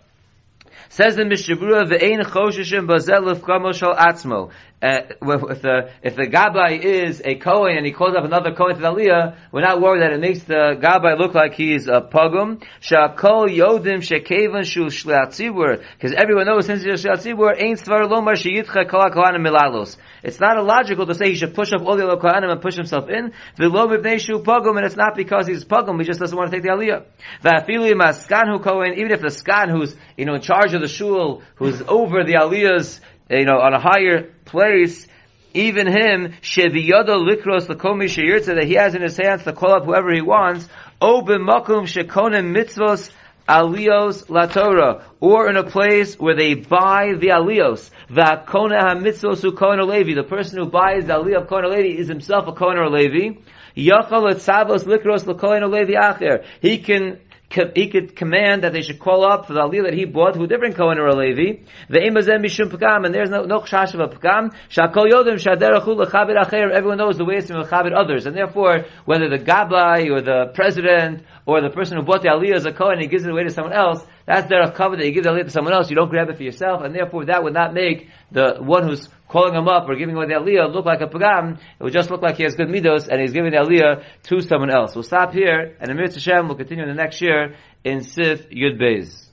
Says 0.90 1.16
the 1.16 1.22
Mishabura, 1.22 1.88
"Ve'ein 1.88 2.22
choshishim 2.22 2.86
bazel 2.86 3.22
lefkamo 3.22 3.72
atzmo." 3.96 4.50
Uh, 4.82 5.00
if 5.20 5.60
the 5.60 5.90
if 6.02 6.16
the 6.16 6.22
gabbai 6.22 6.80
is 6.80 7.20
a 7.22 7.34
kohen 7.34 7.76
and 7.76 7.84
he 7.84 7.92
calls 7.92 8.16
up 8.16 8.24
another 8.24 8.54
kohen 8.54 8.76
to 8.76 8.80
the 8.80 8.88
aliyah, 8.88 9.36
we're 9.52 9.60
not 9.60 9.78
worried 9.78 10.00
that 10.00 10.10
it 10.10 10.20
makes 10.20 10.42
the 10.44 10.74
gabbai 10.80 11.18
look 11.18 11.34
like 11.34 11.52
he's 11.52 11.86
a 11.86 12.00
pogum. 12.00 12.64
Shakol 12.80 13.54
yodim 13.54 14.00
shekevan 14.00 14.64
shu 14.64 14.86
shleatzibur, 14.86 15.84
because 15.96 16.14
everyone 16.14 16.46
knows 16.46 16.64
since 16.64 16.82
he's 16.82 17.04
a 17.04 17.08
shleatzibur, 17.08 17.60
ain't 17.62 17.78
svar 17.78 18.08
lomar 18.08 18.32
sheyitcha 18.32 18.88
kol 18.88 19.10
kohanim 19.10 19.46
milalos. 19.46 19.98
It's 20.22 20.40
not 20.40 20.56
illogical 20.56 21.06
to 21.08 21.14
say 21.14 21.28
he 21.28 21.34
should 21.34 21.54
push 21.54 21.74
up 21.74 21.82
all 21.82 21.98
the 21.98 22.08
other 22.08 22.18
kohanim 22.18 22.50
and 22.50 22.62
push 22.62 22.76
himself 22.76 23.10
in. 23.10 23.34
V'lo 23.58 23.86
mibnei 23.86 24.18
shu 24.18 24.38
pogum, 24.38 24.78
and 24.78 24.86
it's 24.86 24.96
not 24.96 25.14
because 25.14 25.46
he's 25.46 25.62
pogum, 25.62 26.00
he 26.00 26.06
just 26.06 26.20
doesn't 26.20 26.36
want 26.36 26.50
to 26.50 26.56
take 26.56 26.62
the 26.62 26.70
aliyah. 26.70 27.04
V'afilu 27.44 27.92
maskan 28.00 28.50
hu 28.50 28.58
kohen, 28.60 28.94
even 28.94 29.12
if 29.12 29.20
the 29.20 29.26
skan 29.26 29.70
who's 29.70 29.94
you 30.16 30.24
know 30.24 30.36
in 30.36 30.40
charge 30.40 30.72
of 30.72 30.80
the 30.80 30.88
shul, 30.88 31.42
who's 31.56 31.82
over 31.82 32.24
the 32.24 32.32
aliyahs 32.32 32.98
Uh, 33.30 33.36
you 33.36 33.44
know, 33.44 33.60
on 33.60 33.72
a 33.74 33.78
higher 33.78 34.32
place, 34.44 35.06
even 35.54 35.86
him, 35.86 36.34
sheviyada 36.42 37.16
likros 37.16 37.66
lakomi 37.66 38.06
sheyirtza, 38.06 38.56
that 38.56 38.64
he 38.64 38.74
has 38.74 38.94
in 38.94 39.02
his 39.02 39.16
hands 39.16 39.44
to 39.44 39.52
call 39.52 39.74
up 39.74 39.84
whoever 39.84 40.12
he 40.12 40.20
wants, 40.20 40.68
o 41.00 41.22
b'makum 41.22 41.86
shekonim 41.86 42.54
mitzvos 42.54 43.10
alios 43.48 44.28
la 44.28 44.46
Torah, 44.46 45.04
or 45.20 45.48
in 45.48 45.56
a 45.56 45.64
place 45.64 46.18
where 46.18 46.36
they 46.36 46.54
buy 46.54 47.14
the 47.18 47.28
alios. 47.28 47.90
V'akona 48.08 48.80
ha-mitzvos 48.80 49.42
u 49.44 49.84
Levi. 49.84 50.14
The 50.14 50.24
person 50.24 50.58
who 50.58 50.66
buys 50.66 51.06
the 51.06 51.14
aliyah 51.14 51.42
of 51.42 51.48
kohen 51.48 51.70
Levi 51.70 52.00
is 52.00 52.08
himself 52.08 52.48
a 52.48 52.52
kohen 52.52 52.78
Levi. 52.92 53.40
Yachal 53.76 54.32
etzavos 54.32 54.84
likros 54.84 55.26
l'kohen 55.26 55.70
Levi 55.70 55.92
acher. 55.92 56.44
He 56.60 56.78
can 56.78 57.20
he 57.52 57.88
could 57.88 58.14
command 58.14 58.62
that 58.62 58.72
they 58.72 58.82
should 58.82 59.00
call 59.00 59.24
up 59.24 59.46
for 59.46 59.54
the 59.54 59.60
aliyah 59.60 59.84
that 59.84 59.94
he 59.94 60.04
bought 60.04 60.40
a 60.40 60.46
different 60.46 60.76
Kohen 60.76 60.98
or 60.98 61.08
a 61.08 61.16
Levi. 61.16 61.62
The 61.88 61.98
imazem 61.98 62.44
mishum 62.44 62.70
pagam, 62.70 63.04
and 63.04 63.12
there's 63.12 63.30
no 63.30 63.42
no 63.42 63.60
chash 63.60 63.92
of 63.92 64.00
a. 64.00 64.08
Shakol 64.08 65.10
yodim 65.10 65.36
acher. 65.36 66.70
Everyone 66.70 66.98
knows 66.98 67.18
the 67.18 67.24
ways 67.24 67.46
to 67.46 67.54
lechabit 67.54 67.92
others, 67.92 68.26
and 68.26 68.36
therefore 68.36 68.84
whether 69.04 69.28
the 69.28 69.38
gabbai 69.38 70.10
or 70.10 70.20
the 70.20 70.52
president 70.54 71.24
or 71.50 71.60
the 71.60 71.70
person 71.70 71.96
who 71.96 72.04
bought 72.04 72.22
the 72.22 72.28
aliyah 72.28 72.54
is 72.54 72.64
a 72.64 72.72
Kohen, 72.72 72.92
and 72.92 73.02
he 73.02 73.08
gives 73.08 73.24
it 73.24 73.30
away 73.30 73.42
to 73.42 73.50
someone 73.50 73.72
else. 73.72 74.06
That's 74.24 74.48
derech 74.48 74.76
cover 74.76 74.96
that 74.96 75.04
you 75.04 75.10
give 75.10 75.24
the 75.24 75.30
aliyah 75.30 75.44
to 75.44 75.50
someone 75.50 75.72
else. 75.72 75.90
You 75.90 75.96
don't 75.96 76.08
grab 76.08 76.28
it 76.30 76.36
for 76.36 76.44
yourself, 76.44 76.82
and 76.84 76.94
therefore 76.94 77.24
that 77.24 77.42
would 77.42 77.54
not 77.54 77.74
make 77.74 78.08
the 78.30 78.58
one 78.60 78.84
who's 78.84 79.08
calling 79.28 79.54
him 79.54 79.66
up 79.66 79.88
or 79.88 79.96
giving 79.96 80.14
away 80.14 80.26
the 80.26 80.34
aliyah 80.34 80.72
look 80.72 80.84
like 80.84 81.00
a 81.00 81.08
pagam. 81.08 81.58
It 81.58 81.82
would 81.82 81.92
just 81.92 82.08
look 82.08 82.22
like 82.22 82.36
he 82.36 82.44
has 82.44 82.54
good 82.54 82.68
midos 82.68 83.08
and 83.08 83.20
he's 83.20 83.32
giving 83.32 83.50
the 83.50 83.56
aliyah 83.56 84.04
to 84.28 84.40
someone 84.42 84.70
else. 84.70 84.94
We'll 84.94 85.02
stop 85.02 85.32
here, 85.32 85.76
and 85.80 85.90
Amir 85.90 86.06
Hashem 86.08 86.46
will 86.46 86.54
continue 86.54 86.84
in 86.84 86.88
the 86.88 86.94
next 86.94 87.20
year 87.20 87.56
in 87.82 88.04
Sif 88.04 88.48
Yud 88.50 88.80
Beis. 88.80 89.26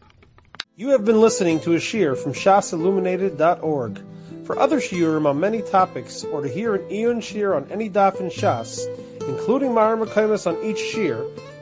You 0.75 0.89
have 0.89 1.05
been 1.05 1.21
listening 1.21 1.59
to 1.61 1.73
a 1.73 1.77
shiur 1.77 2.17
from 2.17 2.33
shasilluminated.org. 2.33 4.03
For 4.45 4.57
other 4.57 4.79
shiurim 4.79 5.27
on 5.27 5.39
many 5.39 5.61
topics, 5.61 6.23
or 6.23 6.41
to 6.41 6.47
hear 6.47 6.73
an 6.73 6.89
iyun 6.89 7.17
shiur 7.17 7.55
on 7.55 7.69
any 7.69 7.89
daf 7.89 8.21
in 8.21 8.29
Shas, 8.29 8.79
including 9.27 9.71
mareh 9.71 10.01
mekomos 10.01 10.47
on 10.47 10.63
each 10.63 10.77
shiur, 10.77 11.29